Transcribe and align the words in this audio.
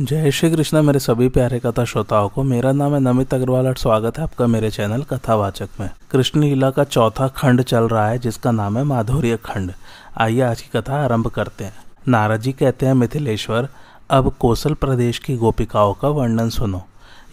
जय 0.00 0.30
श्री 0.30 0.50
कृष्ण, 0.50 0.82
मेरे 0.82 0.98
सभी 0.98 1.28
प्यारे 1.28 1.58
कथा 1.58 1.84
श्रोताओं 1.84 2.28
को। 2.28 2.42
मेरा 2.42 2.72
नाम 2.72 2.94
है 2.94 3.00
नमित 3.00 3.34
अग्रवाल 3.34 3.66
और 3.66 3.76
स्वागत 3.76 4.18
है 4.18 4.24
आपका 4.24 4.46
मेरे 4.46 4.70
चैनल 4.70 5.02
कथावाचक 5.02 5.68
में। 5.80 5.90
कृष्ण 6.10 6.40
लीला 6.40 6.70
का 6.70 6.84
चौथा 6.84 7.28
खंड 7.28 7.62
चल 7.62 7.88
रहा 7.88 8.08
है, 8.08 8.18
जिसका 8.18 8.50
नाम 8.50 8.78
है 8.78 8.84
माधुर्य 8.84 9.36
खंड। 9.36 9.72
आइए 10.18 10.40
आज 10.40 10.60
की 10.60 10.80
कथा 10.80 11.04
आरंभ 11.04 11.26
करते 11.26 11.64
हैं। 11.64 11.74
नारद 12.08 12.40
जी 12.40 12.52
कहते 12.52 12.86
हैं, 12.86 12.94
मिथिलेश्वर, 12.94 13.68
अब 14.10 14.34
कौशल 14.40 14.74
प्रदेश 14.74 15.18
की 15.18 15.36
गोपिकाओं 15.36 15.94
का 15.94 16.08
वर्णन 16.08 16.50
सुनो। 16.50 16.82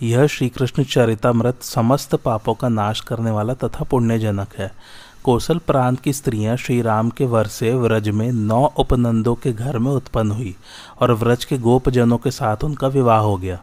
यह 0.03 0.27
श्री 0.27 0.49
कृष्ण 0.49 0.83
चरितमृत 0.83 1.63
समस्त 1.63 2.15
पापों 2.15 2.53
का 2.53 2.69
नाश 2.69 3.01
करने 3.01 3.31
वाला 3.31 3.53
तथा 3.53 3.83
पुण्यजनक 3.83 4.47
है। 4.57 4.71
कौशल 5.27 5.57
प्रांत 5.57 5.99
की 5.99 6.13
स्त्रियाँ 6.13 6.57
श्री 6.57 6.81
राम 6.81 7.09
के 7.09 7.25
वर 7.25 7.47
से 7.47 7.73
व्रज 7.73 8.09
में 8.09 8.31
नौ 8.31 8.73
उपनंदों 8.77 9.35
के 9.35 9.51
घर 9.53 9.77
में 9.77 9.91
उत्पन्न 9.91 10.31
हुई 10.31 10.55
और 11.01 11.13
व्रज 11.13 11.45
के 11.45 11.57
गोपजनों 11.57 12.17
के 12.17 12.31
साथ 12.31 12.63
उनका 12.63 12.87
विवाह 12.87 13.19
हो 13.19 13.37
गया। 13.37 13.59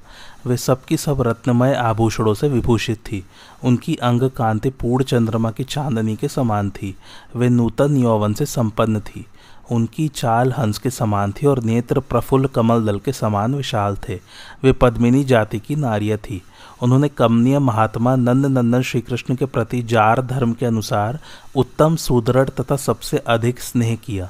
वे 0.46 0.56
सबकी 0.56 0.96
सब 0.96 1.22
रत्नमय 1.22 1.74
आभूषणों 1.74 2.34
से 2.34 2.48
विभूषित 2.48 2.98
थी। 2.98 3.24
उनकी 3.64 3.94
अंग 3.94 4.22
कांति 4.22 4.70
पूर्ण 4.70 5.04
चंद्रमा 5.04 5.50
की 5.50 5.64
चांदनी 5.64 6.16
के 6.16 6.28
समान 6.28 6.70
थी। 6.70 6.94
वे 7.36 7.48
नूतन 7.48 7.96
यौवन 7.96 8.34
से 8.34 8.46
संपन्न 8.46 9.00
थी। 9.00 9.26
उनकी 9.70 10.08
चाल 10.08 10.52
हंस 10.52 10.78
के 10.78 10.90
समान 10.90 11.32
थी 11.32 11.46
और 11.46 11.62
नेत्र 11.62 12.00
प्रफुल्ल 12.00 12.46
कमल 12.46 12.86
दल 12.86 12.98
के 12.98 13.12
समान 13.12 13.54
विशाल 13.54 13.96
थे। 14.08 14.20
वे 14.62 14.72
पद्मिनी 14.72 15.24
जाति 15.24 15.58
की 15.58 15.76
नारियाँ 15.76 16.18
थी। 16.18 16.42
उन्होंने 16.82 17.08
कमनीय 17.08 17.58
महात्मा 17.58 18.14
नंद 18.16 18.46
नंदन 18.46 18.82
श्री 18.82 19.00
कृष्ण 19.00 19.34
के 19.34 19.44
प्रति 19.46 19.82
जार 19.82 20.22
धर्म 20.22 20.52
के 20.52 20.66
अनुसार 20.66 21.18
उत्तम 21.56 21.96
सुदृढ़ 21.96 22.48
तथा 22.50 22.76
सबसे 22.76 23.18
अधिक 23.18 23.60
स्नेह 23.60 23.94
किया। 23.96 24.28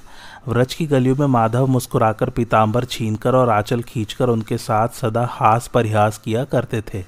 व्रज 0.49 0.75
की 0.75 0.87
गलियों 0.87 1.17
में 1.17 1.27
माधव 1.27 1.67
मुस्कुराकर 1.67 2.31
पीताम्बर 2.31 2.85
छीनकर 2.85 3.35
और 3.35 3.51
आंचल 3.51 3.83
खींचकर 3.83 4.29
उनके 4.29 4.59
साथ 4.59 4.89
सदा 4.89 5.27
हास 5.31 5.69
परिहास 5.69 6.19
किया 6.19 6.45
करते 6.45 6.81
थे। 6.95 7.05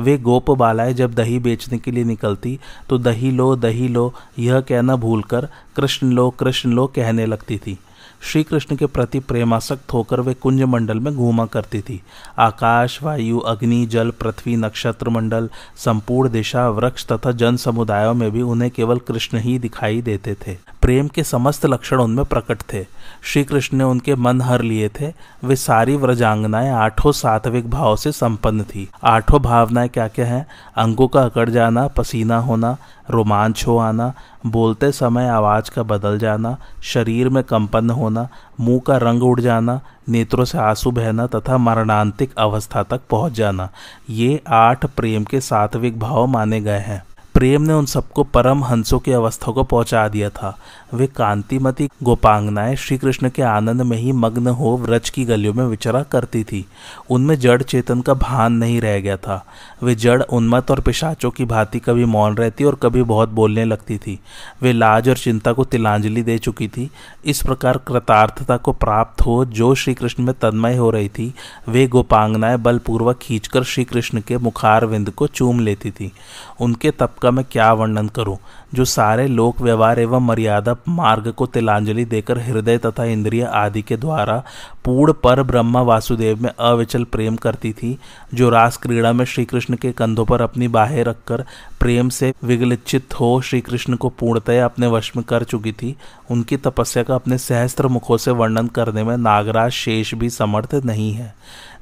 वे 0.00 0.16
गोप 0.18 0.50
बालाएँ 0.50 0.94
जब 0.94 1.14
दही 1.14 1.38
बेचने 1.38 1.78
के 1.78 1.90
लिए 1.90 2.04
निकलती 2.04 2.58
तो 2.88 2.98
दही 2.98 3.30
लो 3.30 3.54
दही 3.56 3.88
लो, 3.88 4.12
यह 4.38 4.60
कहना 4.60 4.96
भूलकर 4.96 5.48
कृष्ण 5.76 6.10
लो 6.12 6.28
कृष्ण 6.30 6.70
लो 6.70 6.86
कहने 6.86 7.26
लगती 7.26 7.58
थी। 7.58 7.78
श्री 8.22 8.42
कृष्ण 8.42 8.76
के 8.76 8.86
प्रति 8.86 9.18
प्रेमासक्त 9.18 9.92
होकर 9.92 10.20
वे 10.20 10.34
कुंज 10.34 10.62
मंडल 10.62 11.00
में 11.00 11.14
घूमा 11.14 11.46
करती 11.46 11.80
थी। 11.80 12.02
आकाश, 12.38 13.02
वायु, 13.02 13.38
अग्नि, 13.38 13.86
जल, 13.86 14.10
पृथ्वी 14.10 14.56
नक्षत्र 14.56 15.08
मंडल 15.08 15.50
संपूर्ण 15.76 16.30
दिशा, 16.30 16.68
वृक्ष 16.68 17.06
तथा 17.06 17.32
जन 17.32 17.56
समुदायों 17.56 18.14
में 18.14 18.30
भी 18.30 18.42
उन्हें 18.42 18.70
केवल 18.70 18.98
कृष्ण 18.98 19.38
ही 19.38 19.58
दिखाई 19.58 20.02
देते 20.02 20.36
थे। 20.46 20.69
प्रेम 20.82 21.08
के 21.08 21.24
समस्त 21.24 21.66
लक्षण 21.66 21.96
उनमें 21.96 22.24
प्रकट 22.24 22.62
थे। 22.72 22.86
श्री 23.22 23.44
कृष्ण 23.44 23.76
ने 23.76 23.84
उनके 23.84 24.14
मन 24.14 24.40
हर 24.40 24.62
लिए 24.62 24.88
थे। 24.88 25.12
वे 25.44 25.56
सारी 25.56 25.96
व्रजांगनाएँ 25.96 26.70
आठों 26.70 27.12
सात्विक 27.12 27.70
भाव 27.70 27.96
से 27.96 28.12
संपन्न 28.12 28.62
थी। 28.62 28.90
आठों 29.04 29.42
भावनाएँ 29.42 29.88
क्या 29.88 30.08
क्या 30.08 30.26
हैं? 30.26 30.46
अंगों 30.76 31.08
का 31.08 31.22
अकड़ 31.22 31.50
जाना, 31.50 31.86
पसीना 31.88 32.38
होना, 32.38 32.76
रोमांच 33.10 33.66
हो 33.66 33.78
आना, 33.78 34.12
बोलते 34.46 34.92
समय 34.92 35.28
आवाज़ 35.28 35.70
का 35.70 35.82
बदल 35.82 36.18
जाना, 36.18 36.56
शरीर 36.82 37.28
में 37.28 37.44
कंपन 37.44 37.90
होना, 37.90 38.28
मुँह 38.60 38.80
का 38.86 38.96
रंग 38.96 39.22
उड़ 39.22 39.40
जाना, 39.40 39.80
नेत्रों 40.08 40.44
से 40.44 40.58
आँसू 40.58 40.90
बहना 40.90 41.26
तथा 41.26 41.58
मरणांतिक 41.58 42.34
अवस्था 42.38 42.82
तक 42.82 43.00
पहुँच 43.10 43.32
जाना। 43.32 43.68
ये 44.10 44.42
आठ 44.48 44.86
प्रेम 44.86 45.24
के 45.24 45.40
सात्विक 45.40 46.00
भाव 46.00 46.26
माने 46.26 46.60
गए 46.60 46.78
हैं। 46.78 47.04
प्रेम 47.40 47.62
ने 47.62 47.72
उन 47.72 47.86
सबको 47.86 48.24
परम 48.24 48.64
हंसों 48.64 48.98
की 48.98 49.12
अवस्था 49.12 49.52
को 49.52 49.62
पहुँचा 49.64 50.08
दिया 50.08 50.30
था। 50.30 50.58
वे 50.94 51.06
कांतिमती 51.06 51.88
गोपांगनाएँ 52.02 52.76
श्री 52.76 52.98
कृष्ण 52.98 53.30
के 53.30 53.42
आनंद 53.42 53.82
में 53.82 53.96
ही 53.96 54.12
मग्न 54.12 54.46
हो 54.46 54.78
व्रज 54.78 55.10
की 55.10 55.24
गलियों 55.24 55.54
में 55.54 55.64
विचरा 55.64 56.02
करती 56.02 56.44
थी। 56.44 56.66
उनमें 57.10 57.38
जड़ 57.38 57.62
चेतन 57.62 58.00
का 58.00 58.14
भान 58.14 58.52
नहीं 58.52 58.80
रह 58.80 59.00
गया 59.00 59.16
था। 59.16 59.46
वे 59.82 59.94
जड़ 59.94 60.22
उन्मत 60.22 60.70
और 60.70 60.80
पिशाचों 60.80 61.30
की 61.30 61.44
भांति 61.44 61.78
कभी 61.78 62.04
मौन 62.04 62.36
रहती 62.36 62.64
और 62.64 62.74
कभी 62.74 63.02
बहुत 63.02 63.28
बोलने 63.28 63.64
लगती 63.64 63.98
थी। 63.98 64.18
वे 64.62 64.72
लाज 64.72 65.08
और 65.08 65.16
चिंता 65.16 65.52
को 65.52 65.64
तिलांजलि 65.64 66.22
दे 66.22 66.38
चुकी 66.38 66.68
थी। 66.68 66.90
इस 67.24 67.42
प्रकार 67.42 67.78
कृतार्थता 67.78 68.56
को 68.56 68.72
प्राप्त 68.72 69.22
हो, 69.22 69.44
जो 69.44 69.74
श्री 69.74 69.94
कृष्ण 69.94 70.24
में 70.24 70.34
तन्मय 70.34 70.76
हो 70.76 70.90
रही 70.90 71.08
थी, 71.08 71.34
वे 71.68 71.86
गोपांगनाएँ 71.86 72.58
बलपूर्वक 72.58 73.18
खींचकर 73.22 73.64
श्री 73.64 73.84
कृष्ण 73.84 74.20
के 74.20 74.38
मुखार 74.38 74.86
विंद 74.86 75.10
को 75.10 75.26
चूम 75.26 75.60
लेती 75.60 75.90
थी। 75.90 76.12
उनके 76.60 76.90
तप 76.90 77.14
का 77.22 77.29
मैं 77.30 77.44
क्या 77.50 77.72
वर्णन 77.72 78.08
करूँ? 78.08 78.38
जो 78.74 78.84
सारे 78.84 79.26
लोक 79.26 79.60
व्यवहार 79.60 80.00
एवं 80.00 80.20
मर्यादा 80.20 80.76
मार्ग 80.88 81.30
को 81.32 81.46
तिलांजलि 81.46 82.04
देकर 82.04 82.38
हृदय 82.38 82.78
तथा 82.78 83.04
इंद्रिय 83.04 83.44
आदि 83.44 83.82
के 83.82 83.96
द्वारा 83.96 84.42
पूर्ण 84.84 85.12
पर 85.12 85.42
ब्रह्मा 85.42 85.80
वासुदेव 85.82 86.42
में 86.42 86.50
अविचल 86.50 87.04
प्रेम 87.04 87.36
करती 87.36 87.72
थी, 87.72 87.98
जो 88.34 88.48
रास 88.50 88.76
क्रीड़ा 88.76 89.12
में 89.12 89.24
श्री 89.24 89.44
कृष्ण 89.44 89.76
के 89.76 89.92
कंधों 89.92 90.24
पर 90.24 90.42
अपनी 90.42 90.68
बाहें 90.68 91.04
रखकर 91.04 91.44
प्रेम 91.80 92.08
से 92.08 92.32
विगलिचित 92.44 93.20
हो 93.20 93.40
श्री 93.40 93.60
कृष्ण 93.60 93.94
को 93.94 94.08
पूर्णतया 94.08 94.64
अपने 94.64 94.86
वश 94.86 95.12
में 95.16 95.24
कर 95.24 95.44
चुकी 95.44 95.72
थी, 95.72 95.96
उनकी 96.30 96.56
तपस्या 96.56 97.02
का 97.02 97.14
अपने 97.14 97.38
सहस्त्र 97.38 97.88
मुखों 97.88 98.16
से 98.16 98.30
वर्णन 98.30 98.66
करने 98.66 99.04
में 99.04 99.16
नागराज 99.16 99.70
शेष 99.70 100.14
भी 100.14 100.30
समर्थ 100.30 100.74
नहीं 100.74 101.12
है। 101.12 101.34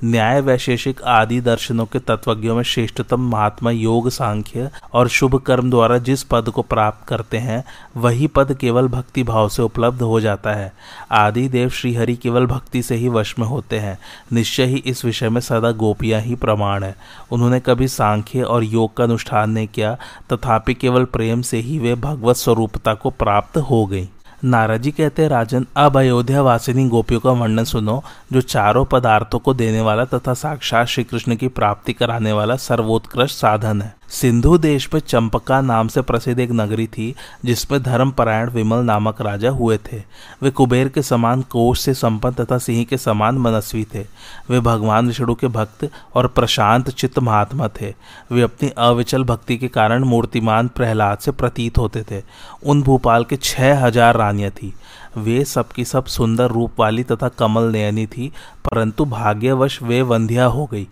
न्याय 0.05 0.41
वैशेषिक 0.41 1.03
आदि 1.03 1.41
दर्शनों 1.41 1.87
के 1.87 1.99
तत्वज्ञों 1.99 2.57
में 2.57 2.63
श्रेष्ठतम 2.63 3.21
महात्मा 3.21 3.71
योग 3.71 4.09
सांख्य 4.11 4.71
और 4.93 5.09
शुभ 5.09 5.37
कर्म 5.37 5.71
द्वारा 5.71 5.99
जिस 5.99 6.23
पद 6.23 6.49
को 6.49 6.63
प्राप्त 6.79 7.09
करते 7.09 7.39
हैं, 7.39 7.65
वही 7.97 8.27
पद 8.27 8.55
केवल 8.55 8.89
भक्ति 8.89 9.23
भाव 9.23 9.49
से 9.49 9.63
उपलब्ध 9.63 10.03
हो 10.03 10.21
जाता 10.21 10.51
है। 10.51 10.73
आदि 11.13 11.49
देव 11.49 11.69
श्रीहरि 11.69 12.17
केवल 12.17 12.47
भक्ति 12.47 12.83
से 12.83 12.95
ही 12.95 13.09
वश 13.09 13.35
में 13.39 13.47
होते 13.47 13.79
हैं। 13.79 13.99
निश्चय 14.33 14.65
ही 14.65 14.77
इस 14.77 15.05
विषय 15.05 15.29
में 15.29 15.41
सदा 15.41 15.71
गोपियाँ 15.71 16.21
ही 16.21 16.35
प्रमाण 16.35 16.85
है। 16.85 16.95
उन्होंने 17.31 17.61
कभी 17.61 17.89
सांख्य 17.89 18.43
और 18.43 18.65
योग 18.65 18.97
का 18.97 19.05
अनुष्ठान 19.05 19.51
नहीं 19.51 19.69
किया, 19.69 19.97
तथापि 20.33 20.75
केवल 20.75 21.05
प्रेम 21.05 21.43
से 21.43 21.59
ही 21.59 21.79
वे 21.79 21.95
भगवत 21.95 22.37
स्वरूपता 22.37 22.95
को 22.95 23.11
प्राप्त 23.11 23.59
हो 23.59 23.87
गई। 23.87 24.09
नारद 24.45 24.83
जी 24.83 24.91
कहते 24.91 25.23
हैं, 25.23 25.29
राजन, 25.29 25.67
अब 25.77 25.97
अयोध्या 25.97 26.43
वासिनी 26.43 26.89
गोपियों 26.89 27.21
का 27.21 27.31
वर्णन 27.31 27.65
सुनो, 27.65 28.05
जो 28.33 28.41
चारों 28.41 28.85
पदार्थों 28.85 29.39
को 29.39 29.55
देने 29.55 29.81
वाला 29.81 30.05
तथा 30.05 30.35
साक्षात 30.35 30.87
श्री 30.87 31.05
कृष्ण 31.05 31.37
की 31.37 31.49
प्राप्ति 31.49 31.93
कराने 31.93 32.33
वाला 32.33 32.57
सर्वोत्कृष्ट 32.57 33.37
साधन 33.37 33.83
है। 33.83 33.97
सिंधु 34.09 34.57
देश 34.59 34.89
में 34.95 35.01
चंपका 35.01 35.61
नाम 35.61 35.89
से 35.89 36.03
प्रसिद्ध 36.03 36.39
एक 36.41 36.51
नगरी 36.51 36.87
थी 36.87 37.15
जिसमें 37.45 37.83
धर्मपरायण 37.83 38.51
विमल 38.51 38.85
नामक 38.85 39.21
राजा 39.23 39.51
हुए 39.51 39.77
थे। 39.79 39.99
वे 40.43 40.51
कुबेर 40.51 40.89
के 40.89 41.03
समान 41.03 41.43
कोष 41.43 41.81
से 41.81 41.95
संपन्न 41.95 42.35
तथा 42.35 42.59
सिंह 42.59 42.85
के 42.85 42.99
समान 42.99 43.39
मनस्वी 43.39 43.85
थे। 43.95 44.05
वे 44.51 44.61
भगवान 44.61 45.07
विष्णु 45.07 45.35
के 45.35 45.49
भक्त 45.49 45.89
और 46.15 46.27
प्रशांत 46.27 46.91
चित्त 46.91 47.19
महात्मा 47.19 47.69
थे। 47.81 47.95
वे 48.33 48.43
अपनी 48.43 48.73
अविचल 48.79 49.25
भक्ति 49.25 49.57
के 49.57 49.69
कारण 49.69 50.05
मूर्तिमान 50.05 50.69
प्रहलाद 50.69 51.19
से 51.19 51.31
प्रतीत 51.33 51.79
होते 51.79 52.05
थे। 52.11 52.23
उन 52.63 52.83
भोपाल 52.83 53.25
के 53.25 53.37
छः 53.37 53.85
हज़ार 53.85 54.17
रानियाँ 54.17 54.51
थीं। 54.53 54.73
वे 55.17 55.45
सबकी 55.45 55.85
सब 55.85 56.07
सुंदर 56.07 56.51
रूप 56.51 56.81
वाली 56.81 57.03
तथा 57.03 57.29
कमल 57.29 57.73
नयनी 57.73 58.07
थी, 58.07 58.33
परंतु 58.65 59.05
भाग्यवश 59.07 59.83
वे 59.83 60.03
वंध्या 60.03 60.45
हो 60.47 60.67
गई। 60.67 60.89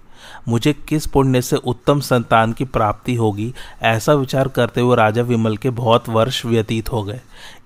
मुझे 0.48 0.72
किस 0.72 1.06
पुण्य 1.06 1.42
से 1.42 1.56
उत्तम 1.56 2.00
संतान 2.00 2.52
की 2.52 2.64
प्राप्ति 2.64 3.14
होगी? 3.14 3.54
ऐसा 3.82 4.12
विचार 4.12 4.48
करते 4.48 4.80
हुए 4.80 4.96
राजा 4.96 5.22
विमल 5.22 5.56
के 5.56 5.70
बहुत 5.70 6.08
वर्ष 6.08 6.46
व्यतीत 6.46 6.92
हो 6.92 7.02
गए। 7.02 7.20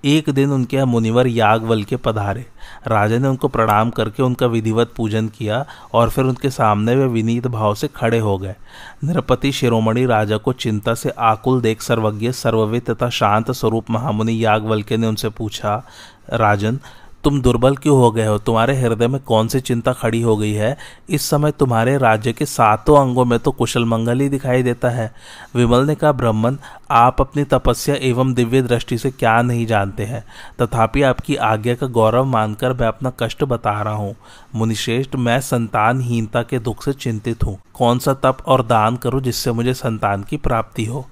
एक 0.05 0.29
दिन 0.29 0.51
उनके 0.51 0.75
यहाँ 0.75 0.87
मुनिवर 0.87 1.27
यागवल 1.27 1.83
के 1.83 1.95
पधारे। 1.95 2.45
राजा 2.87 3.17
ने 3.17 3.27
उनको 3.27 3.47
प्रणाम 3.47 3.89
करके 3.89 4.23
उनका 4.23 4.45
विधिवत 4.45 4.91
पूजन 4.97 5.27
किया 5.27 5.65
और 5.93 6.09
फिर 6.09 6.25
उनके 6.25 6.49
सामने 6.49 6.95
वे 6.95 7.07
विनीत 7.07 7.47
भाव 7.47 7.75
से 7.75 7.87
खड़े 7.87 8.19
हो 8.19 8.37
गए। 8.37 8.55
नृपति 9.03 9.51
शिरोमणि 9.51 10.05
राजा 10.05 10.37
को 10.37 10.53
चिंता 10.53 10.93
से 10.93 11.09
आकुल 11.09 11.61
देख 11.61 11.81
सर्वज्ञ, 11.81 12.31
सर्वविद 12.31 12.83
तथा 12.89 13.09
शांत 13.09 13.51
स्वरूप 13.51 13.89
महामुनि 13.89 14.45
यागवल्के 14.45 14.97
ने 14.97 15.07
उनसे 15.07 15.29
पूछा, 15.29 15.83
राजन 16.33 16.79
तुम 17.23 17.41
दुर्बल 17.41 17.75
क्यों 17.75 17.97
हो 17.97 18.11
गए 18.11 18.25
हो? 18.25 18.37
तुम्हारे 18.37 18.75
हृदय 18.75 19.07
में 19.07 19.21
कौन 19.21 19.47
सी 19.47 19.59
चिंता 19.59 19.93
खड़ी 19.93 20.21
हो 20.21 20.37
गई 20.37 20.53
है? 20.53 20.77
इस 21.09 21.29
समय 21.29 21.51
तुम्हारे 21.51 21.97
राज्य 21.97 22.33
के 22.33 22.45
सातों 22.45 22.97
अंगों 22.97 23.25
में 23.25 23.39
तो 23.39 23.51
कुशल 23.51 23.85
मंगल 23.85 24.19
ही 24.19 24.29
दिखाई 24.29 24.63
देता 24.63 24.89
है। 24.89 25.13
विमल 25.55 25.85
ने 25.85 25.95
कहा, 25.95 26.11
ब्राह्मण, 26.11 26.55
आप 26.91 27.21
अपनी 27.21 27.43
तपस्या 27.43 27.95
एवं 27.95 28.33
दिव्य 28.33 28.61
दृष्टि 28.61 28.97
से 28.97 29.11
क्या 29.11 29.41
नहीं 29.41 29.65
जानते 29.65 30.03
हैं? 30.03 30.23
तथापि 30.61 31.01
आपकी 31.01 31.35
आज्ञा 31.35 31.75
का 31.75 31.87
गौरव 31.87 32.25
मानकर 32.25 32.73
मैं 32.73 32.87
अपना 32.87 33.11
कष्ट 33.19 33.43
बता 33.43 33.81
रहा 33.81 33.93
हूँ। 33.93 34.15
मुनिश्रेष्ठ, 34.55 35.15
मैं 35.15 35.41
संतानहीनता 35.41 36.43
के 36.43 36.59
दुख 36.59 36.83
से 36.83 36.93
चिंतित 36.93 37.43
हूँ। 37.43 37.59
कौन 37.73 37.99
सा 37.99 38.13
तप 38.13 38.37
और 38.47 38.65
दान 38.65 38.95
करूँ 38.95 39.21
जिससे 39.21 39.51
मुझे 39.51 39.73
संतान 39.73 40.23
की 40.23 40.37
प्राप्ति 40.37 40.85
हो? 40.85 41.07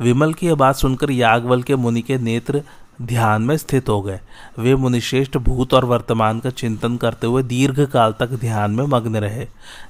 विमल 0.00 0.32
की 0.32 0.46
यह 0.46 0.54
बात 0.54 0.76
सुनकर 0.76 1.10
यागवल 1.10 1.62
के 1.62 1.76
मुनि 1.76 2.02
के 2.02 2.18
नेत्र 2.18 2.62
ध्यान 3.02 3.42
में 3.42 3.56
स्थित 3.56 3.88
हो 3.88 4.00
गए। 4.02 4.20
वे 4.58 4.74
मुनिश्रेष्ठ 4.74 5.36
भूत 5.38 5.74
और 5.74 5.84
वर्तमान 5.84 6.40
का 6.40 6.50
चिंतन 6.50 6.96
करते 6.96 7.26
हुए 7.26 7.42
दीर्घ 7.42 7.80
काल 7.80 8.14
तक 8.20 8.30
ध्यान 8.30 8.70
में 8.70 8.84
मग्न 8.86 9.16
रहे। 9.16 9.46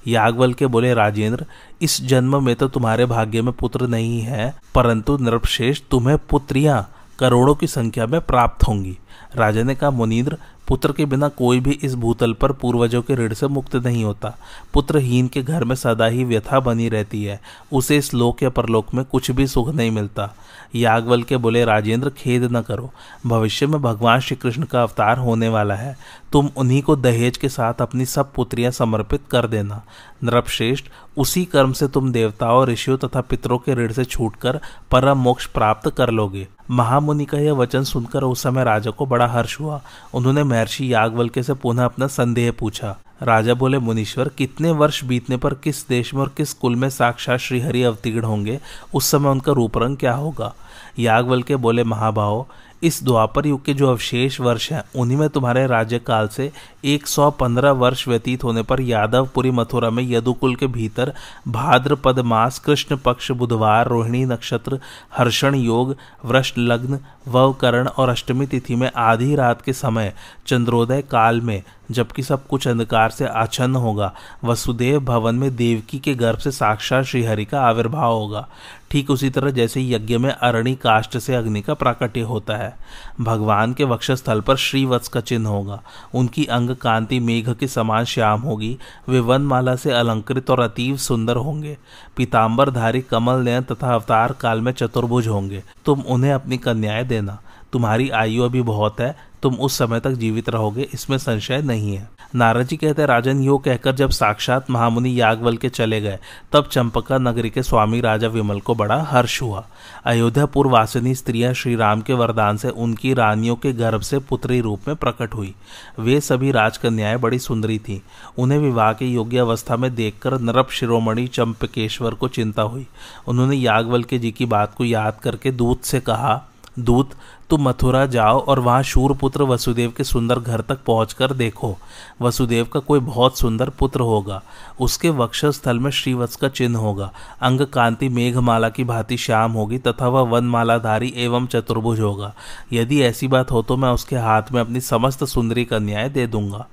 यागवल 0.06 0.52
के 0.52 0.66
बोले, 0.66 0.94
राजेंद्र, 0.94 1.46
इस 1.82 2.00
जन्म 2.02 2.44
में 2.44 2.54
तो 2.56 2.68
तुम्हारे 2.68 3.06
भाग्य 3.06 3.42
में 3.42 3.52
पुत्र 3.52 3.86
नहीं 3.86 4.20
है, 4.20 4.54
परंतु 4.74 5.16
नृपश्रेष्ठ 5.18 5.84
तुम्हें 5.90 6.18
पुत्रियाँ 6.30 6.88
करोड़ों 7.18 7.54
की 7.54 7.66
संख्या 7.66 8.06
में 8.06 8.20
प्राप्त 8.20 8.68
होंगी। 8.68 8.96
राजा 9.36 9.62
ने 9.62 9.74
कहा 9.74 9.90
मुनीन्द्र 9.90 10.36
पुत्र 10.68 10.92
के 10.92 11.04
बिना 11.04 11.28
कोई 11.28 11.60
भी 11.60 11.78
इस 11.82 11.94
भूतल 11.94 12.32
पर 12.32 12.52
पूर्वजों 12.52 13.02
के 13.02 13.14
ऋण 13.14 13.34
से 13.34 13.46
मुक्त 13.46 13.76
नहीं 13.76 14.04
होता। 14.04 14.38
पुत्रहीन 14.74 15.28
के 15.28 15.42
घर 15.42 15.64
में 15.64 15.76
सदा 15.76 16.06
ही 16.06 16.24
व्यथा 16.24 16.60
बनी 16.60 16.88
रहती 16.88 17.24
है। 17.24 17.40
उसे 17.72 17.96
इस 17.96 18.14
लोक 18.14 18.42
या 18.42 18.48
परलोक 18.48 18.94
में 18.94 19.04
कुछ 19.04 19.30
भी 19.30 19.46
सुख 19.46 19.68
नहीं 19.68 19.90
मिलता। 19.90 20.34
यागवल 20.74 21.22
के 21.22 21.36
बोले, 21.36 21.64
राजेंद्र, 21.64 22.10
खेद 22.10 22.44
न 22.56 22.60
करो। 22.60 22.90
भविष्य 23.26 23.66
में 23.66 23.82
भगवान 23.82 24.20
श्री 24.20 24.36
कृष्ण 24.36 24.62
का 24.62 24.82
अवतार 24.82 25.18
होने 25.18 25.48
वाला 25.48 25.74
है। 25.74 25.98
तुम 26.32 26.50
उन्हीं 26.56 26.82
को 26.82 26.96
दहेज 26.96 27.36
के 27.36 27.48
साथ 27.48 27.74
अपनी 27.80 28.06
सब 28.06 28.32
पुत्रियाँ 28.32 28.70
समर्पित 28.70 29.20
कर 29.30 29.46
देना। 29.46 29.82
नृपश्रेष्ठ, 30.24 30.84
उसी 31.16 31.44
कर्म 31.44 31.72
से 31.72 31.88
तुम 31.88 32.12
देवताओं, 32.12 32.66
ऋषियों 32.66 32.98
तथा 32.98 33.20
पितरों 33.20 33.58
के 33.58 33.74
ऋण 33.74 33.92
से 33.92 34.04
छूटकर 34.04 34.60
परम 34.90 35.18
मोक्ष 35.18 35.46
प्राप्त 35.46 35.90
कर 35.90 36.10
लोगे। 36.10 36.48
महामुनि 36.70 37.24
का 37.24 37.38
यह 37.38 37.52
वचन 37.52 37.84
सुनकर 37.84 38.22
उस 38.22 38.42
समय 38.42 38.64
राजा 38.64 38.90
को 38.90 39.06
बड़ा 39.06 39.26
हर्ष 39.26 39.60
हुआ। 39.60 39.82
उन्होंने 40.14 40.44
महर्षि 40.52 40.94
यागवल्के 40.94 41.42
से 41.42 41.54
पुनः 41.54 41.84
अपना 41.84 42.06
संदेह 42.06 42.52
पूछा। 42.52 42.98
राजा 43.22 43.54
बोले, 43.54 43.78
मुनीश्वर, 43.78 44.28
कितने 44.28 44.70
वर्ष 44.70 45.04
बीतने 45.04 45.36
पर 45.36 45.54
किस 45.54 45.88
देश 45.88 46.14
में 46.14 46.20
और 46.20 46.34
किस 46.36 46.52
कुल 46.52 46.76
में 46.76 46.90
साक्षात 46.90 47.38
श्रीहरि 47.38 47.82
अवतीर्ण 47.82 48.24
होंगे? 48.24 48.60
उस 48.94 49.10
समय 49.10 49.28
उनका 49.28 49.52
रूप 49.52 49.78
रंग 49.78 49.96
क्या 49.96 50.14
होगा? 50.14 50.54
यागवल 50.98 51.42
के 51.42 51.56
बोले, 51.56 51.84
महाभाव 51.84 52.46
इस 52.82 53.04
द्वापर 53.04 53.46
युग 53.46 53.64
के 53.64 53.74
जो 53.74 53.88
अवशेष 53.88 54.40
वर्ष 54.40 54.72
हैं, 54.72 54.82
उन्हीं 54.96 55.18
में 55.18 55.28
तुम्हारे 55.28 55.66
राज्य 55.66 55.98
काल 55.98 56.28
से 56.28 56.52
115 56.84 57.70
वर्ष 57.70 58.08
व्यतीत 58.08 58.44
होने 58.44 58.62
पर 58.62 58.80
यादवपुरी 58.80 59.50
मथुरा 59.50 59.90
में 59.90 60.02
यदुकुल 60.02 60.56
के 60.56 60.66
भीतर 60.66 61.12
भाद्रपद 61.48 62.18
मास 62.18 62.58
कृष्ण 62.58 62.96
पक्ष 62.96 63.30
बुधवार, 63.30 63.88
रोहिणी 63.88 64.24
नक्षत्र, 64.24 64.80
हर्षण 65.16 65.54
योग, 65.54 65.96
वृष्ट 66.24 66.58
लग्न, 66.58 66.98
ववकरण 67.28 67.88
और 67.88 68.08
अष्टमी 68.08 68.46
तिथि 68.46 68.74
में 68.74 68.90
आधी 68.96 69.34
रात 69.34 69.62
के 69.62 69.72
समय 69.72 70.14
चंद्रोदय 70.46 71.02
काल 71.02 71.40
में, 71.40 71.62
जबकि 71.90 72.22
सब 72.22 72.46
कुछ 72.46 72.68
अंधकार 72.68 73.10
से 73.10 73.26
आच्छन्न 73.26 73.76
होगा। 73.76 74.14
वसुदेव 74.44 75.00
भवन 75.00 75.34
में 75.34 75.56
देवकी 75.56 75.98
के 75.98 76.14
गर्भ 76.14 76.38
से 76.38 76.50
साक्षात 76.50 77.04
श्रीहरि 77.04 77.44
का 77.44 77.60
आविर्भाव 77.60 78.12
होगा। 78.12 78.48
ठीक 78.92 79.10
उसी 79.10 79.30
तरह 79.30 79.50
जैसे 79.50 79.82
यज्ञ 79.82 80.18
में 80.18 80.30
अरणी 80.30 80.74
काष्ट 80.74 81.18
से 81.18 81.34
अग्नि 81.34 81.60
का 81.60 81.74
प्राकट्य 81.74 82.20
होता 82.20 82.56
है। 82.56 82.76
भगवान 83.20 83.72
के 83.72 83.84
वक्षस्थल 83.84 84.40
पर 84.40 84.56
श्रीवत्स 84.56 85.08
का 85.08 85.20
चिन्ह 85.20 85.48
होगा। 85.48 85.82
उनकी 86.14 86.44
अंग 86.44 86.70
कांति 86.70 87.20
मेघ 87.20 87.54
के 87.54 87.66
समान 87.66 88.04
श्याम 88.04 88.40
होगी। 88.40 88.78
वे 89.08 89.20
वनमाला 89.20 89.76
से 89.76 89.92
अलंकृत 89.92 90.50
और 90.50 90.60
अतीव 90.60 90.96
सुंदर 90.96 91.36
होंगे। 91.36 91.78
पीताम्बरधारी 92.16 93.00
कमल 93.00 93.34
नयन 93.34 93.62
तथा 93.62 93.94
अवतार 93.94 94.32
काल 94.32 94.60
में 94.60 94.72
चतुर्भुज 94.72 95.28
होंगे। 95.28 95.62
तुम 95.84 96.00
उन्हें 96.00 96.32
अपनी 96.32 96.56
कन्याएँ 96.56 97.04
देना। 97.04 97.38
तुम्हारी 97.72 98.10
आयु 98.10 98.42
अभी 98.42 98.62
बहुत 98.62 99.00
है। 99.00 99.31
तुम 99.42 99.54
उस 99.54 99.78
समय 99.78 100.00
तक 100.00 100.10
जीवित 100.10 100.48
रहोगे, 100.48 100.88
इसमें 100.94 101.18
संशय 101.18 101.62
नहीं 101.62 101.96
है। 101.96 102.10
नारद 102.34 102.66
जी 102.66 102.76
कहते, 102.76 103.06
राजन, 103.06 103.42
यो 103.42 103.58
कहकर 103.58 103.92
जब 103.92 104.10
साक्षात 104.10 104.70
महामुनि 104.70 105.20
यागवल 105.20 105.56
के 105.56 105.68
चले 105.68 106.00
गए, 106.00 106.18
तब 106.52 106.66
चंपका 106.66 107.18
नगरी 107.18 107.50
के 107.50 107.62
स्वामी 107.62 108.00
राजा 108.00 108.28
विमल 108.28 108.60
को 108.60 108.74
बड़ा 108.74 109.02
हर्ष 109.02 109.42
हुआ। 109.42 109.66
अयोध्या 110.04 110.46
पूर्ववासिनी 110.46 111.14
स्त्रियाँ 111.14 111.54
श्री 111.54 111.76
राम 111.76 112.00
के 112.00 112.12
वरदान 112.12 112.56
से 112.56 112.68
उनकी 112.68 113.14
रानियों 113.14 113.56
के 113.56 113.72
गर्भ 113.72 114.00
से 114.00 114.18
पुत्री 114.18 114.60
रूप 114.60 114.80
में 114.88 114.96
प्रकट 114.96 115.34
हुई। 115.34 115.54
वे 115.98 116.20
सभी 116.20 116.50
राजकन्याएँ 116.50 117.18
बड़ी 117.18 117.38
सुंदरी 117.38 117.78
थीं। 117.78 118.00
उन्हें 118.38 118.58
विवाह 118.58 118.92
के 118.92 119.06
योग्य 119.06 119.38
अवस्था 119.38 119.76
में 119.76 119.94
देखकर 119.94 120.38
नरप 120.40 120.70
शिरोमणि 120.70 121.26
चंपकेश्वर 121.26 122.14
को 122.14 122.28
चिंता 122.28 122.62
हुई। 122.62 122.86
उन्होंने 123.26 123.56
यागवल 123.56 124.02
के 124.02 124.18
जी 124.18 124.30
की 124.30 124.46
बात 124.46 124.74
को 124.74 124.84
याद 124.84 125.20
करके 125.22 125.50
दूत 125.50 125.82
से 125.82 126.00
कहा, 126.00 126.42
दूत 126.78 127.10
तुम 127.52 127.68
मथुरा 127.68 128.06
जाओ 128.06 128.44
और 128.44 128.60
वहाँ 128.60 128.82
शूरपुत्र 128.82 129.42
वसुदेव 129.42 129.92
के 129.96 130.04
सुंदर 130.04 130.38
घर 130.38 130.60
तक 130.60 130.78
पहुंचकर 130.86 131.32
देखो। 131.32 131.76
वसुदेव 132.22 132.64
का 132.64 132.80
कोई 132.80 133.00
बहुत 133.00 133.38
सुंदर 133.38 133.68
पुत्र 133.68 134.00
होगा। 134.00 134.42
उसके 134.80 135.10
वक्षस्थल 135.10 135.78
में 135.78 135.90
श्रीवत्स 135.90 136.36
का 136.36 136.48
चिन्ह 136.48 136.78
होगा। 136.78 137.12
अंग 137.42 137.60
कांति 137.60 138.08
मेघमाला 138.08 138.68
की 138.68 138.84
भांति 138.84 139.16
श्याम 139.16 139.52
होगी 139.52 139.78
तथा 139.78 140.08
वह 140.08 140.20
वनमालाधारी 140.20 141.12
एवं 141.16 141.46
चतुर्भुज 141.46 142.00
होगा। 142.00 142.34
यदि 142.72 143.02
ऐसी 143.02 143.28
बात 143.28 143.50
हो 143.50 143.62
तो 143.62 143.76
मैं 143.76 143.90
उसके 143.90 144.16
हाथ 144.16 144.42
में 144.52 144.60
अपनी 144.60 144.80
समस्त 144.80 145.24
सुंदरी 145.24 145.64
कन्याएँ 145.64 146.10
दे 146.10 146.26
दूँगा। 146.26 146.66